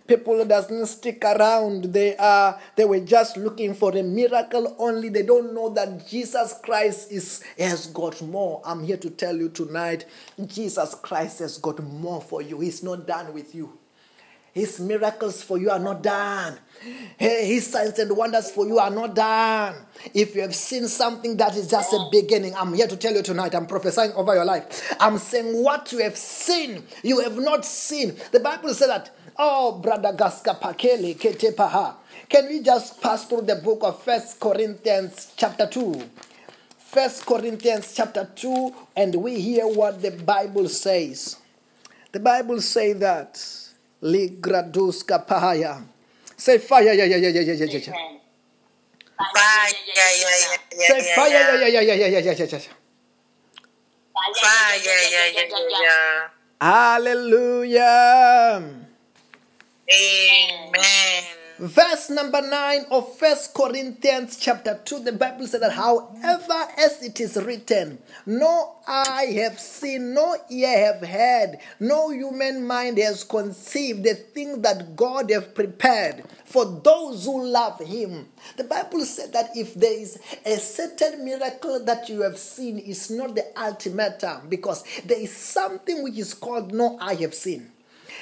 People 0.06 0.38
who 0.38 0.46
doesn't 0.46 0.86
stick 0.86 1.24
around, 1.26 1.86
they 1.86 2.16
are 2.18 2.62
they 2.76 2.86
were 2.86 3.00
just 3.00 3.36
looking 3.36 3.74
for 3.74 3.98
a 3.98 4.04
miracle 4.04 4.76
only. 4.78 5.10
They 5.10 5.24
don't 5.24 5.56
know 5.56 5.70
that 5.70 6.08
Jesus 6.08 6.54
Christ 6.64 7.12
is 7.12 7.44
has 7.58 7.88
got 7.88 8.22
more. 8.22 8.62
I'm 8.64 8.84
here 8.84 8.98
to 8.98 9.10
tell 9.10 9.36
you 9.36 9.50
tonight, 9.50 10.06
Jesus 10.46 10.94
Christ 10.94 11.40
has 11.40 11.58
got 11.58 11.84
more 11.84 12.22
for 12.22 12.44
you. 12.44 12.60
He's 12.60 12.84
not 12.84 13.08
done 13.08 13.34
with 13.34 13.56
you. 13.56 13.74
His 14.58 14.80
miracles 14.80 15.44
for 15.44 15.60
you 15.60 15.70
are 15.70 15.78
not 15.78 16.02
done. 16.02 16.58
His 17.18 17.68
signs 17.68 18.00
and 18.00 18.16
wonders 18.18 18.50
for 18.50 18.66
you 18.66 18.80
are 18.80 18.90
not 18.90 19.14
done. 19.14 19.76
If 20.16 20.36
you 20.36 20.42
have 20.42 20.56
seen 20.56 20.88
something 20.88 21.38
that 21.38 21.56
is 21.56 21.68
just 21.68 21.94
a 21.94 22.08
beginning, 22.12 22.56
I'm 22.56 22.74
here 22.74 22.88
to 22.88 22.98
tell 22.98 23.14
you 23.14 23.22
tonight. 23.22 23.54
I'm 23.54 23.68
prophesying 23.68 24.14
over 24.14 24.34
your 24.34 24.46
life. 24.46 24.96
I'm 25.00 25.20
saying 25.20 25.64
what 25.64 25.92
you 25.92 26.00
have 26.00 26.18
seen, 26.18 26.84
you 27.04 27.20
have 27.20 27.38
not 27.38 27.66
seen. 27.66 28.18
The 28.32 28.40
Bible 28.40 28.74
says 28.74 28.88
that 28.88 29.12
Oh, 29.40 29.78
brother 29.78 30.14
Gaska 30.14 30.60
Pakele 30.60 31.16
Ketepaha. 31.16 31.94
Can 32.28 32.48
we 32.48 32.62
just 32.62 33.00
pass 33.00 33.26
through 33.26 33.42
the 33.44 33.58
book 33.58 33.82
of 33.84 34.02
First 34.02 34.40
Corinthians 34.40 35.34
chapter 35.38 35.68
2? 35.68 36.04
First 36.80 37.24
Corinthians 37.28 37.94
chapter 37.94 38.28
2, 38.36 38.74
and 38.96 39.14
we 39.14 39.40
hear 39.40 39.68
what 39.68 40.02
the 40.02 40.10
Bible 40.10 40.68
says. 40.68 41.38
The 42.12 42.20
Bible 42.20 42.60
says 42.62 42.98
that 42.98 43.67
Ligraduska 44.04 45.26
Pahaya. 45.26 45.82
Say 46.38 46.60
fire, 46.60 46.94
yeah, 46.94 47.06
yeah, 47.06 47.18
yeah, 47.18 47.30
yeah, 47.30 47.42
yeah, 47.42 47.54
yeah, 47.54 47.66
yeah. 47.66 47.94
Fire, 49.18 49.74
yeah, 49.96 50.12
yeah, 50.22 50.36
yeah, 50.38 50.58
yeah, 50.78 50.88
Say 50.88 51.02
fire, 51.16 51.30
yeah. 51.30 51.56
yeah, 51.58 51.68
yeah, 51.68 51.82
yeah, 51.82 51.96
yeah, 51.98 52.08
yeah, 52.08 52.22
yeah, 52.22 52.34
yeah, 52.38 52.46
yeah. 52.46 52.60
Fire, 54.38 54.78
yeah, 54.86 55.02
yeah, 55.10 55.28
yeah, 55.34 55.50
yeah, 55.50 55.82
yeah. 55.82 56.30
Hallelujah. 56.62 57.86
Amen. 59.90 61.37
Verse 61.60 62.12
number 62.12 62.40
9 62.40 62.86
of 62.92 63.18
First 63.18 63.56
Corinthians 63.56 64.38
chapter 64.38 64.80
2, 64.86 65.00
the 65.00 65.12
Bible 65.12 65.48
said 65.48 65.64
that, 65.64 65.72
however, 65.72 66.72
as 66.78 67.02
it 67.02 67.20
is 67.20 67.36
written, 67.36 67.98
no 68.28 68.76
eye 68.88 69.34
have 69.38 69.60
seen, 69.60 70.14
no 70.14 70.36
ear 70.52 70.94
have 70.94 71.08
heard, 71.08 71.58
no 71.80 72.12
human 72.12 72.64
mind 72.64 73.00
has 73.00 73.24
conceived 73.24 74.04
the 74.04 74.14
things 74.14 74.60
that 74.60 74.96
God 74.96 75.32
have 75.32 75.56
prepared 75.56 76.26
for 76.46 76.80
those 76.84 77.26
who 77.26 77.44
love 77.48 77.80
Him. 77.80 78.28
The 78.56 78.66
Bible 78.66 79.04
said 79.04 79.34
that 79.34 79.50
if 79.56 79.74
there 79.74 80.00
is 80.00 80.20
a 80.46 80.58
certain 80.58 81.26
miracle 81.26 81.84
that 81.86 82.08
you 82.08 82.22
have 82.22 82.38
seen, 82.38 82.78
it's 82.86 83.10
not 83.10 83.34
the 83.34 83.46
ultimatum 83.60 84.48
because 84.48 84.84
there 85.06 85.20
is 85.20 85.36
something 85.36 86.04
which 86.04 86.20
is 86.20 86.36
called 86.36 86.72
no 86.72 87.00
eye 87.02 87.16
have 87.16 87.34
seen. 87.34 87.72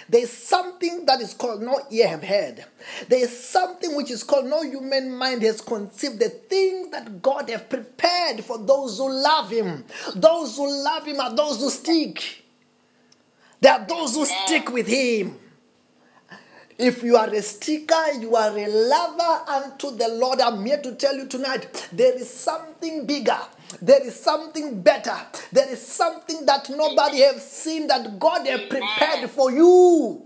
There's 0.07 0.31
something 0.31 1.05
that 1.05 1.21
is 1.21 1.33
called 1.33 1.61
no 1.61 1.79
ear 1.89 2.07
have 2.09 2.23
heard. 2.23 2.65
There 3.09 3.23
is 3.23 3.43
something 3.43 3.95
which 3.95 4.11
is 4.11 4.23
called 4.23 4.45
no 4.45 4.61
human 4.61 5.15
mind 5.15 5.41
has 5.41 5.61
conceived 5.61 6.19
the 6.19 6.29
things 6.29 6.91
that 6.91 7.21
God 7.21 7.49
have 7.49 7.69
prepared 7.69 8.43
for 8.43 8.59
those 8.59 8.97
who 8.97 9.11
love 9.11 9.49
Him. 9.49 9.83
Those 10.15 10.57
who 10.57 10.69
love 10.83 11.05
Him 11.05 11.19
are 11.19 11.35
those 11.35 11.59
who 11.59 11.69
stick. 11.69 12.43
There 13.61 13.73
are 13.73 13.85
those 13.85 14.15
who 14.15 14.25
stick 14.25 14.71
with 14.71 14.87
Him. 14.87 15.39
If 16.77 17.03
you 17.03 17.15
are 17.15 17.29
a 17.29 17.41
sticker, 17.41 18.11
you 18.19 18.35
are 18.35 18.55
a 18.55 18.67
lover 18.67 19.49
unto 19.49 19.91
the 19.95 20.09
Lord. 20.09 20.41
I'm 20.41 20.63
here 20.65 20.81
to 20.81 20.93
tell 20.95 21.15
you 21.15 21.25
tonight 21.25 21.87
there 21.93 22.13
is 22.13 22.29
something 22.29 23.05
bigger. 23.05 23.39
There 23.81 24.05
is 24.05 24.19
something 24.19 24.81
better. 24.81 25.15
There 25.51 25.69
is 25.69 25.85
something 25.85 26.45
that 26.45 26.69
nobody 26.69 27.19
has 27.19 27.45
seen 27.49 27.87
that 27.87 28.19
God 28.19 28.45
has 28.47 28.61
prepared 28.69 29.29
for 29.29 29.51
you. 29.51 30.21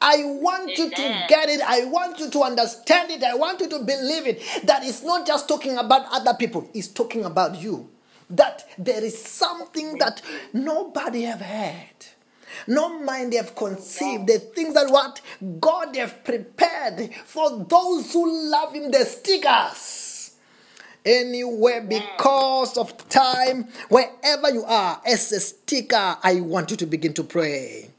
I 0.00 0.24
want 0.24 0.76
you 0.76 0.90
to 0.90 1.24
get 1.28 1.48
it. 1.48 1.60
I 1.64 1.84
want 1.84 2.18
you 2.18 2.28
to 2.30 2.42
understand 2.42 3.12
it. 3.12 3.22
I 3.22 3.34
want 3.34 3.60
you 3.60 3.68
to 3.68 3.78
believe 3.78 4.26
it. 4.26 4.42
That 4.64 4.84
it's 4.84 5.02
not 5.02 5.26
just 5.26 5.48
talking 5.48 5.78
about 5.78 6.06
other 6.10 6.34
people, 6.34 6.68
it's 6.74 6.88
talking 6.88 7.24
about 7.24 7.60
you. 7.60 7.88
That 8.30 8.66
there 8.78 9.04
is 9.04 9.22
something 9.22 9.98
that 9.98 10.22
nobody 10.52 11.22
have 11.22 11.40
heard. 11.40 12.06
No 12.66 12.98
mind 13.00 13.32
have 13.34 13.54
conceived 13.54 14.26
the 14.26 14.38
things 14.38 14.74
that 14.74 14.90
what 14.90 15.20
God 15.60 15.94
have 15.96 16.24
prepared 16.24 17.14
for 17.24 17.64
those 17.64 18.12
who 18.12 18.50
love 18.50 18.74
Him, 18.74 18.90
the 18.90 19.04
stickers. 19.04 20.01
Anywhere 21.04 21.80
because 21.80 22.76
of 22.78 23.08
time, 23.08 23.68
wherever 23.88 24.50
you 24.50 24.64
are, 24.64 25.00
as 25.04 25.32
a 25.32 25.40
sticker, 25.40 26.16
I 26.22 26.40
want 26.40 26.70
you 26.70 26.76
to 26.76 26.86
begin 26.86 27.12
to 27.14 27.24
pray. 27.24 27.90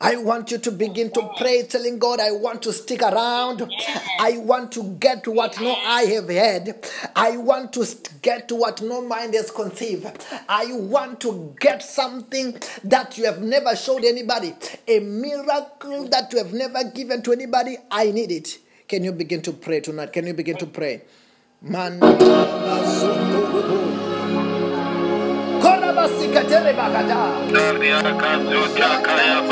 I 0.00 0.16
want 0.16 0.50
you 0.50 0.58
to 0.58 0.72
begin 0.72 1.12
to 1.12 1.30
pray, 1.38 1.62
telling 1.62 1.98
God, 2.00 2.18
I 2.18 2.32
want 2.32 2.62
to 2.62 2.72
stick 2.72 3.02
around. 3.02 3.62
I 4.18 4.36
want 4.38 4.72
to 4.72 4.82
get 4.98 5.28
what 5.28 5.60
no 5.60 5.72
eye 5.72 6.06
have 6.14 6.28
had. 6.28 6.84
I 7.14 7.36
want 7.36 7.72
to 7.74 7.86
get 8.20 8.50
what 8.50 8.82
no 8.82 9.00
mind 9.00 9.34
has 9.34 9.50
conceived. 9.52 10.06
I 10.48 10.72
want 10.72 11.20
to 11.20 11.54
get 11.60 11.84
something 11.84 12.56
that 12.82 13.16
you 13.16 13.26
have 13.26 13.42
never 13.42 13.76
showed 13.76 14.04
anybody, 14.04 14.54
a 14.88 14.98
miracle 14.98 16.08
that 16.08 16.32
you 16.32 16.38
have 16.38 16.52
never 16.52 16.82
given 16.84 17.22
to 17.22 17.32
anybody. 17.32 17.76
I 17.90 18.10
need 18.10 18.32
it. 18.32 18.58
Can 18.88 19.04
you 19.04 19.12
begin 19.12 19.40
to 19.42 19.52
pray 19.52 19.80
tonight? 19.80 20.12
Can 20.12 20.26
you 20.26 20.34
begin 20.34 20.56
to 20.58 20.66
pray? 20.66 21.02
Man. 21.62 21.94
Korabasikatere 25.62 26.72
bakata. 26.74 27.38
Daria 27.54 28.02
kazuta 28.18 28.90
kaya 28.98 29.42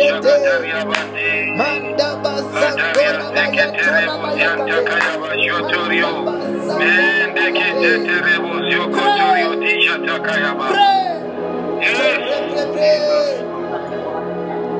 shakadaria 0.04 0.80
bade. 0.90 1.28
Antaria 2.54 3.14
seketere 3.34 4.04
busya 4.20 4.52
takayaba 4.68 5.30
shotorio. 5.44 6.12
Mende 6.78 7.46
ketetere 7.56 8.34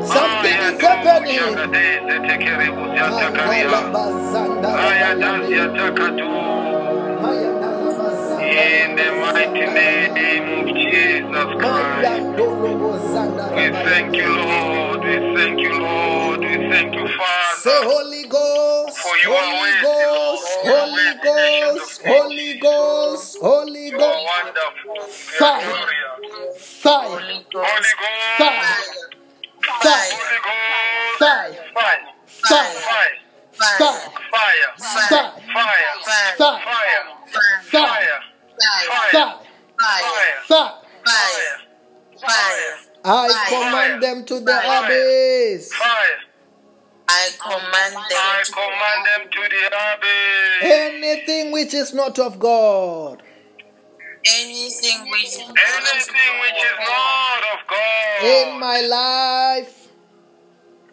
Something 0.07 0.61
is 0.75 0.81
happening. 0.81 1.39
In 8.41 8.97
the 8.97 9.11
mighty 9.21 9.67
name 9.75 10.61
of 10.61 10.67
Jesus 10.77 11.49
Christ, 11.61 12.11
we 13.57 13.67
thank 13.85 14.17
you, 14.17 14.29
Lord. 14.37 15.01
We 15.05 15.17
thank 15.37 15.61
you, 15.61 15.73
Lord. 15.81 16.41
We 16.41 16.55
thank 16.71 16.95
you, 16.95 17.09
Say 17.09 17.71
Father. 17.71 17.87
Holy 17.91 18.25
Ghost, 18.29 18.99
For 18.99 19.17
you 19.19 19.33
Holy 19.33 19.61
worthy, 19.61 19.83
Ghost, 19.83 20.59
Lord. 20.65 20.79
Holy 20.79 21.05
You 21.05 21.11
are 21.11 21.25
Ghost, 21.25 22.03
Holy 22.07 22.55
Ghost, 22.61 23.39
Holy 23.41 23.91
Ghost, 23.91 24.25
wonderful. 24.25 24.95
You 24.97 25.39
Fire. 25.39 25.61
are 25.61 25.63
glorious. 25.63 26.59
fire, 26.83 27.09
Holy 27.09 27.47
Ghost. 27.53 27.65
fire, 27.65 27.65
fire, 27.65 27.69
Holy 27.69 27.95
Ghost. 28.01 28.39
fire, 28.39 29.14
Fire. 29.65 30.11
fire, 31.19 31.55
Fire. 31.69 31.95
fire, 32.27 32.75
Fire. 33.53 33.81
fire, 33.81 34.05
Fire. 34.33 34.73
fire, 34.77 35.33
Fire. 35.49 36.31
fire, 36.37 36.61
Fire. 37.65 38.05
fire, 38.05 38.35
Fire. 39.09 39.39
fire. 40.47 40.75
Fire. 41.05 41.65
Fire! 42.21 42.79
I 43.05 43.47
command 43.49 44.03
them 44.03 44.25
to 44.25 44.41
the 44.41 44.57
abyss. 44.85 45.73
Fire. 45.75 46.21
I 47.07 47.29
command 47.39 47.95
them 47.95 48.45
to 48.45 48.53
command 48.53 49.07
them 49.07 49.31
to 49.31 49.41
the 49.51 49.67
abyss. 49.93 50.63
Anything 50.63 51.53
which 51.53 51.75
is 51.75 51.93
not 51.93 52.19
of 52.19 52.39
God, 52.39 53.23
anything 54.27 55.11
which 55.11 55.25
is 55.25 55.39
Anything 55.39 56.33
which 56.41 56.61
is 56.65 56.77
not 56.81 57.43
of 57.53 57.61
God. 57.69 58.25
in 58.25 58.59
my 58.61 58.81
life, 58.81 59.89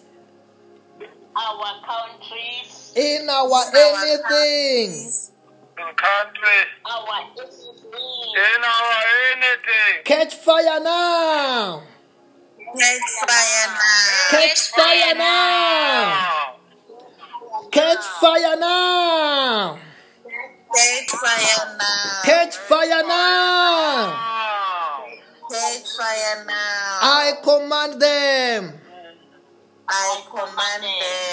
our 1.35 1.71
countries, 1.85 2.76
in 2.97 3.29
our 3.29 3.61
anything. 3.75 4.89
In 5.77 5.93
country. 5.95 6.59
our 6.83 7.21
enemies, 7.21 7.69
In 8.33 8.61
our 8.65 8.93
anything. 9.33 10.03
Catch 10.03 10.33
fire 10.33 10.79
now! 10.81 11.83
catch 12.75 13.01
fire 13.21 13.67
now, 13.69 14.29
Catch 14.31 14.59
fire 14.69 15.13
now! 15.13 15.19
Now. 15.19 16.55
Catch 17.71 18.03
fire 18.19 18.55
now! 18.57 19.77
catch 20.73 21.11
fire 21.11 21.77
now, 21.77 22.21
Catch 22.25 22.55
fire 22.57 23.03
now! 23.03 24.07
Now. 24.07 24.37
catch 25.51 25.87
fire 25.95 26.45
now. 26.45 26.99
I 27.01 27.33
command 27.43 28.01
them. 28.01 28.73
I 29.87 30.21
command 30.29 30.83
them. 30.83 31.26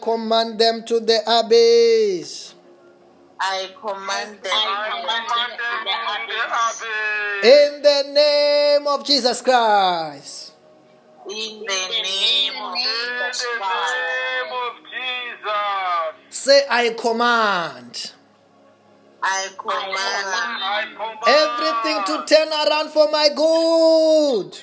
Command 0.00 0.58
them 0.58 0.84
to 0.84 1.00
the 1.00 1.20
abyss. 1.26 2.54
I 3.40 3.70
command 3.80 4.38
them. 4.42 4.52
In 7.44 7.82
the 7.82 8.02
name 8.12 8.86
of 8.86 9.04
Jesus 9.04 9.42
Christ. 9.42 10.52
In 11.30 11.60
the 11.60 12.02
name 12.02 12.62
of 12.62 12.74
Jesus 12.74 13.46
Christ. 13.58 14.04
Say, 16.30 16.64
I 16.68 16.90
command 16.98 18.12
I 19.20 19.48
command 19.58 20.96
everything 21.26 22.04
to 22.06 22.24
turn 22.34 22.48
around 22.48 22.90
for 22.90 23.10
my 23.10 23.28
good. 23.34 24.56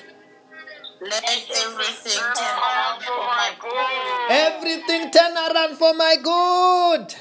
Let 1.00 1.24
everything 1.24 2.22
turn 2.34 2.56
around 2.56 3.02
for 3.02 3.18
my 3.20 3.50
good. 3.60 4.30
Everything 4.30 5.10
turn 5.10 5.36
around 5.36 5.76
for 5.76 5.94
my 5.94 6.16
good. 6.16 7.14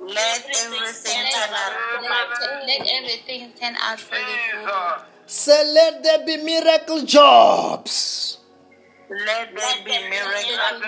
Let 0.00 0.44
everything 0.64 1.22
turn 1.30 1.52
around. 1.52 2.66
Let 2.66 2.80
everything 2.80 3.52
turn 3.60 3.76
out 3.78 4.00
for 4.00 4.16
the 4.16 4.36
good. 4.64 5.04
Say, 5.26 5.72
let 5.72 6.02
there 6.02 6.26
be 6.26 6.36
miracle 6.38 7.02
jobs. 7.04 8.38
Let 9.08 9.54
there 9.54 9.84
be 9.84 10.08
miracles. 10.08 10.82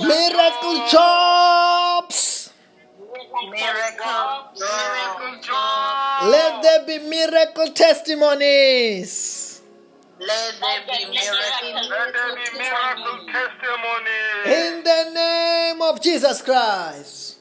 Miracle 0.00 0.88
jobs. 0.88 2.52
Miracle. 3.50 4.52
Jobs. 5.42 6.30
Let 6.30 6.62
there 6.62 6.86
be 6.86 6.98
miracle 7.08 7.68
testimonies. 7.72 9.51
Let 10.26 10.54
there 10.60 10.82
be 10.86 11.04
miracles. 11.10 11.90
In 14.46 14.84
the 14.84 15.10
name 15.12 15.82
of 15.82 16.00
Jesus 16.00 16.42
Christ. 16.42 17.38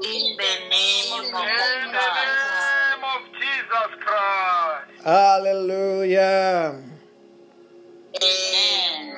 In 0.00 0.36
the 0.36 0.54
name 0.70 1.12
of 3.02 3.22
Jesus 3.34 3.90
Christ. 4.00 5.04
Hallelujah. 5.04 6.82
Amen. 8.22 9.16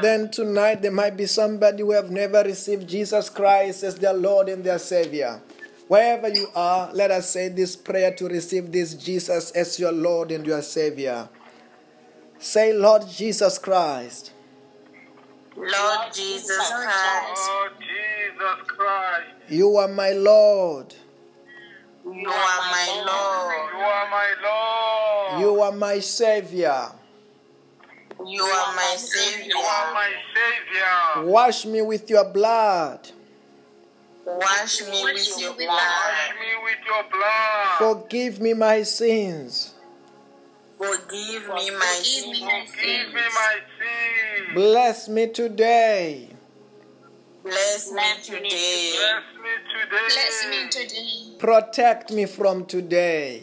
Then 0.00 0.30
tonight 0.30 0.82
there 0.82 0.90
might 0.90 1.16
be 1.16 1.26
somebody 1.26 1.82
who 1.82 1.92
have 1.92 2.10
never 2.10 2.42
received 2.42 2.88
Jesus 2.88 3.28
Christ 3.28 3.84
as 3.84 3.94
their 3.96 4.14
Lord 4.14 4.48
and 4.48 4.64
their 4.64 4.78
Savior. 4.78 5.40
Wherever 5.92 6.28
you 6.30 6.48
are, 6.54 6.90
let 6.94 7.10
us 7.10 7.28
say 7.28 7.50
this 7.50 7.76
prayer 7.76 8.14
to 8.14 8.26
receive 8.26 8.72
this 8.72 8.94
Jesus 8.94 9.50
as 9.50 9.78
your 9.78 9.92
Lord 9.92 10.32
and 10.32 10.46
your 10.46 10.62
Savior. 10.62 11.28
Say, 12.38 12.72
Lord 12.72 13.06
Jesus 13.10 13.58
Christ, 13.58 14.32
Lord 15.54 16.10
Jesus 16.14 16.56
Christ, 16.56 17.42
Lord 17.46 17.72
Jesus 17.78 18.68
Christ, 18.68 19.50
you 19.50 19.76
are 19.76 19.88
my 19.88 20.12
Lord. 20.12 20.94
you 22.06 22.10
are 22.10 22.62
my 22.72 23.02
Lord. 23.04 23.54
you 23.74 23.84
are 23.84 24.08
my 24.08 24.34
Lord. 24.42 25.42
You 25.42 25.60
are 25.60 25.72
my 25.72 25.98
Savior. 25.98 26.88
You 28.26 28.42
are 28.44 28.74
my 28.74 28.94
Savior. 28.96 29.44
You 29.44 29.58
are 29.58 29.92
my 29.92 30.10
Savior. 30.32 31.30
Wash 31.30 31.66
me 31.66 31.82
with 31.82 32.08
your 32.08 32.24
blood. 32.32 33.10
Wash 34.24 34.82
me 34.82 35.04
with 35.04 35.40
your 35.40 35.50
Wash 35.50 35.58
blood. 35.58 36.34
me 36.40 36.62
with 36.62 36.78
your 36.86 37.02
blood. 37.10 37.78
Forgive 37.78 38.40
me 38.40 38.54
my 38.54 38.82
sins. 38.82 39.74
Forgive 40.78 41.48
me 41.48 41.70
my 41.70 42.00
sins. 42.02 42.38
Forgive 42.38 43.14
me 43.14 43.20
my 43.34 43.58
sins. 43.78 44.54
Bless 44.54 45.08
me 45.08 45.26
today. 45.28 46.28
Bless 47.42 47.90
me 47.90 48.02
today. 48.22 48.94
Bless 48.94 49.24
me 49.42 49.50
today. 49.72 49.98
Bless 50.08 50.46
me 50.48 50.68
today. 50.70 51.38
Protect 51.38 52.12
me 52.12 52.26
from 52.26 52.66
today. 52.66 53.42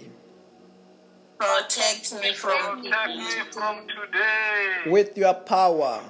Protect 1.38 2.14
me 2.22 2.34
from 2.34 2.84
Protect 2.84 3.08
me 3.18 3.30
from 3.52 3.88
today. 3.88 4.92
With 4.92 5.18
your 5.18 5.34
power 5.34 6.02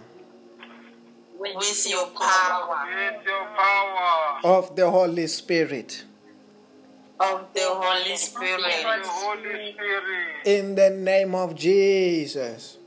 with 1.39 1.89
your 1.89 2.07
power 2.07 2.85
With 2.85 3.25
your 3.25 3.45
power. 3.55 4.39
of 4.43 4.75
the 4.75 4.89
Holy 4.89 5.27
Spirit. 5.27 6.03
of 7.19 7.47
the 7.53 7.61
Holy 7.65 8.15
Spirit. 8.15 8.61
The 8.61 9.07
Holy 9.07 9.73
Spirit. 9.73 10.27
In 10.45 10.75
the 10.75 10.89
name 10.89 11.35
of 11.35 11.55
Jesus. 11.55 12.77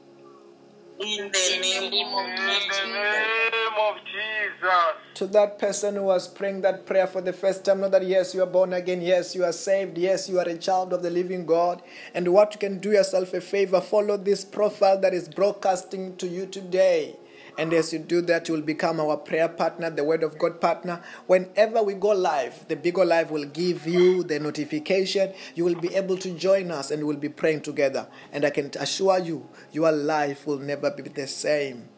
In 1.00 1.30
the 1.32 1.59
name 1.61 2.14
of 2.14 2.26
In 2.26 2.36
the 2.36 2.53
Jesus. 2.61 2.80
name 2.86 3.74
of 3.78 3.96
Jesus. 3.96 5.16
To 5.16 5.26
that 5.28 5.59
person 5.59 5.96
who 5.96 6.05
was 6.05 6.28
praying 6.28 6.61
that 6.62 6.86
prayer 6.86 7.07
for 7.07 7.20
the 7.20 7.32
first 7.32 7.64
time, 7.64 7.80
know 7.80 7.88
that 7.88 8.07
yes, 8.07 8.34
you 8.34 8.42
are 8.42 8.46
born 8.46 8.72
again, 8.72 9.03
yes, 9.03 9.34
you 9.34 9.44
are 9.44 9.53
saved, 9.53 9.98
yes, 9.98 10.28
you 10.28 10.38
are 10.38 10.48
a 10.48 10.57
child 10.57 10.92
of 10.92 11.03
the 11.03 11.11
living 11.11 11.44
God. 11.44 11.82
And 12.14 12.28
what 12.32 12.53
you 12.55 12.59
can 12.59 12.78
do 12.78 12.92
yourself 12.92 13.34
a 13.34 13.40
favor, 13.40 13.80
follow 13.80 14.16
this 14.16 14.44
profile 14.44 14.98
that 15.00 15.12
is 15.12 15.28
broadcasting 15.28 16.16
to 16.16 16.28
you 16.28 16.46
today. 16.46 17.16
And 17.59 17.72
as 17.74 17.92
you 17.92 17.98
do 17.98 18.22
that, 18.22 18.48
you 18.48 18.55
will 18.55 18.62
become 18.62 18.98
our 18.98 19.16
prayer 19.16 19.48
partner, 19.48 19.90
the 19.90 20.05
Word 20.05 20.22
of 20.22 20.38
God 20.38 20.61
partner. 20.61 21.03
Whenever 21.26 21.82
we 21.82 21.94
go 21.94 22.11
live, 22.11 22.66
the 22.68 22.76
Bigo 22.76 23.07
Live 23.07 23.30
will 23.30 23.44
give 23.44 23.86
you 23.86 24.22
the 24.22 24.40
notification. 24.40 25.32
You 25.55 25.64
will 25.64 25.74
be 25.74 25.94
able 25.94 26.16
to 26.18 26.30
join 26.36 26.70
us 26.70 26.90
and 26.90 27.05
we'll 27.07 27.16
be 27.16 27.28
praying 27.28 27.62
together. 27.62 28.07
And 28.32 28.44
I 28.44 28.50
can 28.50 28.70
assure 28.78 29.18
you, 29.18 29.48
your 29.70 29.92
life 29.92 30.46
will 30.46 30.59
never 30.59 30.90
be 30.90 31.03
the 31.03 31.26
same. 31.26 31.88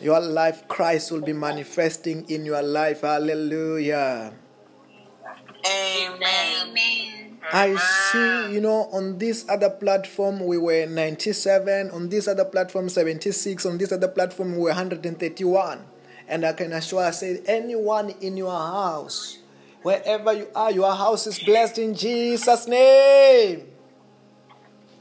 Your 0.00 0.20
life, 0.20 0.68
Christ 0.68 1.10
will 1.10 1.22
be 1.22 1.32
manifesting 1.32 2.28
in 2.28 2.44
your 2.44 2.62
life. 2.62 3.00
Hallelujah. 3.00 4.34
Amen. 5.66 6.68
Amen. 6.68 7.35
I 7.52 7.76
see, 7.76 8.54
you 8.54 8.60
know, 8.60 8.88
on 8.92 9.18
this 9.18 9.44
other 9.48 9.70
platform 9.70 10.44
we 10.44 10.58
were 10.58 10.86
97, 10.86 11.90
on 11.90 12.08
this 12.08 12.26
other 12.26 12.44
platform 12.44 12.88
76, 12.88 13.64
on 13.66 13.78
this 13.78 13.92
other 13.92 14.08
platform 14.08 14.52
we 14.52 14.58
were 14.58 14.70
131. 14.70 15.84
And 16.28 16.44
I 16.44 16.52
can 16.54 16.72
assure 16.72 17.04
I 17.04 17.12
say, 17.12 17.40
anyone 17.46 18.10
in 18.20 18.36
your 18.36 18.50
house, 18.50 19.38
wherever 19.82 20.32
you 20.32 20.48
are, 20.54 20.72
your 20.72 20.92
house 20.92 21.26
is 21.28 21.38
blessed 21.38 21.78
in 21.78 21.94
Jesus' 21.94 22.66
name. 22.66 23.68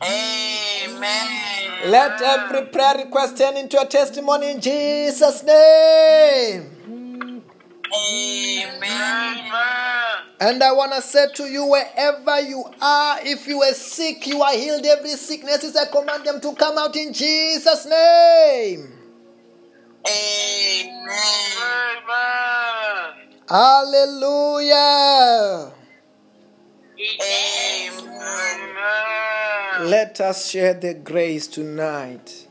Amen. 0.04 1.90
Let 1.90 2.22
every 2.22 2.68
prayer 2.68 2.98
request 2.98 3.38
turn 3.38 3.58
into 3.58 3.82
a 3.82 3.86
testimony 3.86 4.52
in 4.52 4.62
Jesus' 4.62 5.44
name. 5.44 6.75
Amen. 7.96 9.38
Amen. 9.38 9.86
And 10.40 10.62
I 10.64 10.72
want 10.74 10.94
to 10.94 11.02
say 11.02 11.28
to 11.36 11.44
you, 11.46 11.66
wherever 11.66 12.42
you 12.42 12.64
are, 12.82 13.20
if 13.22 13.48
you 13.48 13.62
are 13.62 13.74
sick, 13.74 14.28
you 14.28 14.42
are 14.42 14.54
healed. 14.54 14.86
Every 14.86 15.12
sickness 15.12 15.64
is 15.64 15.76
I 15.76 15.86
command 15.86 16.26
them 16.26 16.42
to 16.42 16.54
come 16.56 16.78
out 16.78 16.96
in 16.96 17.14
Jesus' 17.14 17.86
name. 17.86 18.92
Amen. 20.08 21.06
Amen. 22.08 23.14
Hallelujah. 23.50 24.76
Amen. 27.00 27.94
Amen. 29.78 29.90
Let 29.90 30.22
us 30.22 30.50
share 30.50 30.74
the 30.74 30.94
grace 30.94 31.48
tonight. 31.48 32.48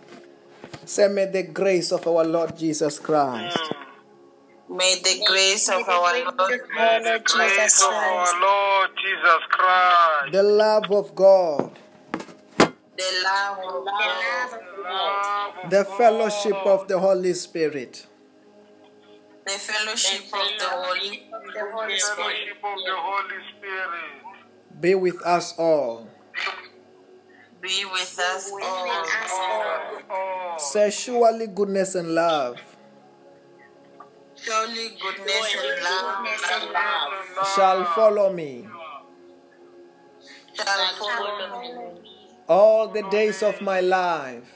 Say, 0.84 1.08
may 1.08 1.26
the 1.26 1.42
grace 1.44 1.92
of 1.92 2.06
our 2.06 2.24
Lord 2.24 2.56
Jesus 2.58 2.98
Christ, 2.98 3.56
mm. 3.56 3.83
May 4.68 4.94
the 4.96 5.24
grace 5.26 5.68
of 5.68 5.88
our 5.88 6.24
Lord 6.24 6.34
May 6.74 6.98
the 7.02 7.22
grace 7.24 7.82
of 7.82 7.92
our 7.92 8.40
Lord 8.40 8.90
Jesus 8.96 9.42
Christ, 9.50 10.32
the 10.32 10.42
love 10.42 10.90
of 10.90 11.14
God, 11.14 11.78
the 12.96 13.04
love 13.24 13.58
of 13.58 13.84
God, 13.84 15.70
the 15.70 15.84
fellowship 15.84 16.56
of 16.64 16.88
the 16.88 16.98
Holy 16.98 17.34
Spirit 17.34 18.06
the 19.44 19.50
fellowship 19.50 20.24
of 20.32 20.58
the 20.58 20.64
Holy 20.64 21.22
the 21.30 21.52
fellowship 21.52 22.56
of 22.64 22.78
the 22.86 22.96
Holy 22.96 23.44
Spirit 23.52 24.80
be 24.80 24.94
with 24.94 25.20
us 25.22 25.54
all. 25.58 26.08
be 27.60 27.84
with 27.92 28.18
us 28.18 28.50
all. 28.50 29.04
all. 30.10 30.58
Say, 30.58 30.90
surely 30.90 31.46
goodness 31.46 31.94
and 31.94 32.14
love 32.14 32.73
Surely 34.44 34.90
goodness 35.00 35.56
and 35.56 35.82
love 35.82 36.28
shall 37.56 37.84
follow 37.94 38.32
me 38.32 38.66
shall 40.54 40.94
follow 40.94 41.60
me 41.60 42.00
all 42.48 42.88
the 42.88 43.02
days 43.10 43.42
of 43.42 43.60
my 43.62 43.80
life, 43.80 44.52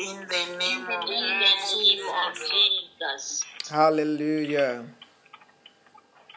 In 0.00 0.16
the 0.20 0.56
name 0.58 0.86
in 0.86 0.94
of 0.94 1.06
the 1.06 1.14
name 1.14 2.02
of 2.08 2.34
Jesus. 2.34 3.44
Hallelujah. 3.68 4.84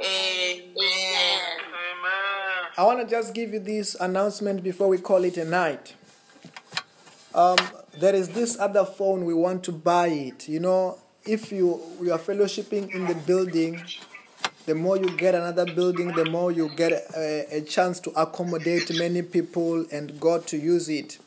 Amen. 0.02 0.74
Amen. 0.76 1.40
Amen. 1.72 2.72
I 2.78 2.84
want 2.84 3.00
to 3.00 3.08
just 3.08 3.34
give 3.34 3.54
you 3.54 3.60
this 3.60 3.96
announcement 3.96 4.64
before 4.64 4.90
we 4.90 4.98
call 4.98 5.24
it 5.24 5.38
a 5.38 5.46
night. 5.46 5.96
Um, 7.34 7.58
there 8.00 8.14
is 8.14 8.30
this 8.30 8.60
other 8.60 8.84
phone 8.84 9.24
we 9.24 9.34
want 9.34 9.64
to 9.64 9.72
buy 9.72 10.08
it. 10.08 10.50
You 10.50 10.60
know, 10.60 11.00
if 11.24 11.52
you 11.52 11.82
you 12.02 12.12
are 12.12 12.20
fellowshipping 12.20 12.94
in 12.94 13.08
the 13.08 13.16
building, 13.16 13.82
the 14.66 14.76
more 14.76 14.98
you 14.98 15.10
get 15.16 15.36
another 15.36 15.66
building, 15.66 16.10
the 16.10 16.26
more 16.26 16.52
you 16.52 16.70
get 16.76 16.92
a, 16.92 17.48
a 17.50 17.62
chance 17.62 18.02
to 18.02 18.10
accommodate 18.12 18.94
many 18.98 19.22
people 19.22 19.86
and 19.90 20.20
God 20.20 20.46
to 20.48 20.58
use 20.58 20.90
it. 20.90 21.20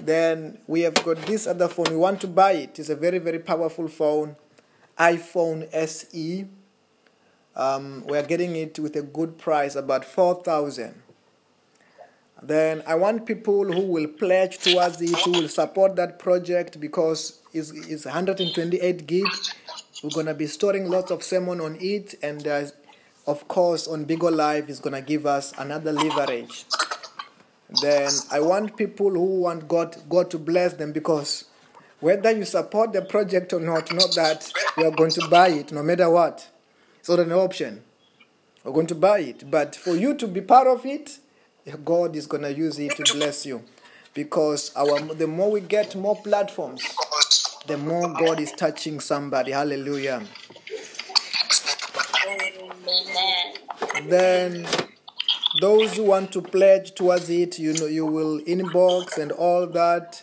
Then 0.00 0.58
we 0.66 0.80
have 0.82 0.94
got 1.04 1.18
this 1.18 1.46
other 1.46 1.68
phone. 1.68 1.86
We 1.90 1.96
want 1.96 2.20
to 2.22 2.26
buy 2.26 2.52
it. 2.52 2.78
It's 2.78 2.88
a 2.88 2.96
very 2.96 3.18
very 3.18 3.38
powerful 3.38 3.88
phone, 3.88 4.36
iPhone 4.98 5.68
SE. 5.72 6.46
Um, 7.54 8.04
we 8.06 8.16
are 8.16 8.22
getting 8.22 8.56
it 8.56 8.78
with 8.78 8.96
a 8.96 9.02
good 9.02 9.36
price, 9.38 9.74
about 9.76 10.04
four 10.04 10.42
thousand. 10.42 10.94
Then 12.42 12.82
I 12.86 12.94
want 12.94 13.26
people 13.26 13.70
who 13.70 13.82
will 13.82 14.06
pledge 14.08 14.58
towards 14.58 15.02
it, 15.02 15.14
who 15.20 15.32
will 15.32 15.48
support 15.48 15.96
that 15.96 16.18
project 16.18 16.80
because 16.80 17.38
it's, 17.52 17.70
it's 17.70 18.06
128 18.06 19.06
gig. 19.06 19.26
We're 20.02 20.10
gonna 20.10 20.32
be 20.32 20.46
storing 20.46 20.88
lots 20.88 21.10
of 21.10 21.22
sermon 21.22 21.60
on 21.60 21.76
it, 21.80 22.14
and 22.22 22.46
uh, 22.46 22.64
of 23.26 23.46
course 23.48 23.86
on 23.86 24.06
Bigo 24.06 24.34
Live 24.34 24.70
is 24.70 24.80
gonna 24.80 25.02
give 25.02 25.26
us 25.26 25.52
another 25.58 25.92
leverage. 25.92 26.64
Then 27.80 28.10
I 28.32 28.40
want 28.40 28.76
people 28.76 29.10
who 29.10 29.40
want 29.42 29.68
God 29.68 29.96
God 30.08 30.30
to 30.30 30.38
bless 30.38 30.72
them 30.74 30.92
because 30.92 31.44
whether 32.00 32.30
you 32.30 32.44
support 32.44 32.92
the 32.92 33.02
project 33.02 33.52
or 33.52 33.60
not, 33.60 33.92
not 33.92 34.14
that 34.16 34.52
you 34.76 34.86
are 34.86 34.90
going 34.90 35.10
to 35.12 35.28
buy 35.28 35.48
it 35.48 35.70
no 35.70 35.82
matter 35.82 36.08
what. 36.10 36.48
It's 36.98 37.08
not 37.08 37.20
an 37.20 37.32
option. 37.32 37.82
We're 38.64 38.72
going 38.72 38.86
to 38.88 38.94
buy 38.94 39.20
it. 39.20 39.50
But 39.50 39.76
for 39.76 39.94
you 39.94 40.14
to 40.14 40.26
be 40.26 40.40
part 40.40 40.66
of 40.66 40.84
it, 40.84 41.18
God 41.84 42.16
is 42.16 42.26
going 42.26 42.42
to 42.42 42.52
use 42.52 42.78
it 42.78 42.96
to 42.96 43.14
bless 43.14 43.46
you. 43.46 43.62
Because 44.14 44.72
our 44.74 44.98
the 45.14 45.26
more 45.26 45.50
we 45.52 45.60
get 45.60 45.94
more 45.94 46.16
platforms, 46.16 46.82
the 47.66 47.78
more 47.78 48.12
God 48.12 48.40
is 48.40 48.50
touching 48.52 48.98
somebody. 48.98 49.52
Hallelujah. 49.52 50.22
Amen. 53.96 54.08
Then 54.08 54.68
those 55.60 55.96
who 55.96 56.04
want 56.04 56.32
to 56.32 56.42
pledge 56.42 56.94
towards 56.94 57.28
it, 57.30 57.58
you 57.58 57.74
know, 57.74 57.86
you 57.86 58.06
will 58.06 58.40
inbox 58.40 59.18
and 59.18 59.30
all 59.32 59.66
that 59.68 60.22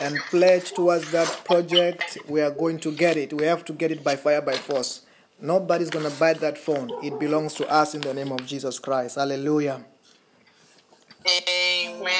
and 0.00 0.18
pledge 0.30 0.72
towards 0.72 1.10
that 1.12 1.44
project. 1.44 2.18
We 2.28 2.40
are 2.40 2.50
going 2.50 2.80
to 2.80 2.92
get 2.92 3.16
it. 3.16 3.32
We 3.32 3.46
have 3.46 3.64
to 3.66 3.72
get 3.72 3.92
it 3.92 4.02
by 4.02 4.16
fire, 4.16 4.42
by 4.42 4.54
force. 4.56 5.02
Nobody's 5.40 5.90
going 5.90 6.10
to 6.10 6.18
buy 6.18 6.34
that 6.34 6.58
phone. 6.58 6.90
It 7.02 7.18
belongs 7.18 7.54
to 7.54 7.68
us 7.68 7.94
in 7.94 8.00
the 8.00 8.14
name 8.14 8.32
of 8.32 8.44
Jesus 8.46 8.78
Christ. 8.78 9.16
Hallelujah. 9.16 9.84
Amen. 11.26 12.12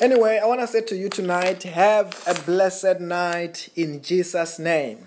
Anyway, 0.00 0.40
I 0.42 0.46
want 0.46 0.60
to 0.60 0.66
say 0.66 0.82
to 0.82 0.96
you 0.96 1.08
tonight 1.08 1.62
have 1.62 2.22
a 2.26 2.34
blessed 2.42 3.00
night 3.00 3.68
in 3.76 4.02
Jesus' 4.02 4.58
name. 4.58 4.98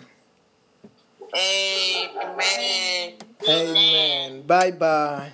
Amen. 1.36 3.13
Amen. 3.47 4.41
Bye 4.43 4.71
bye. 4.71 5.32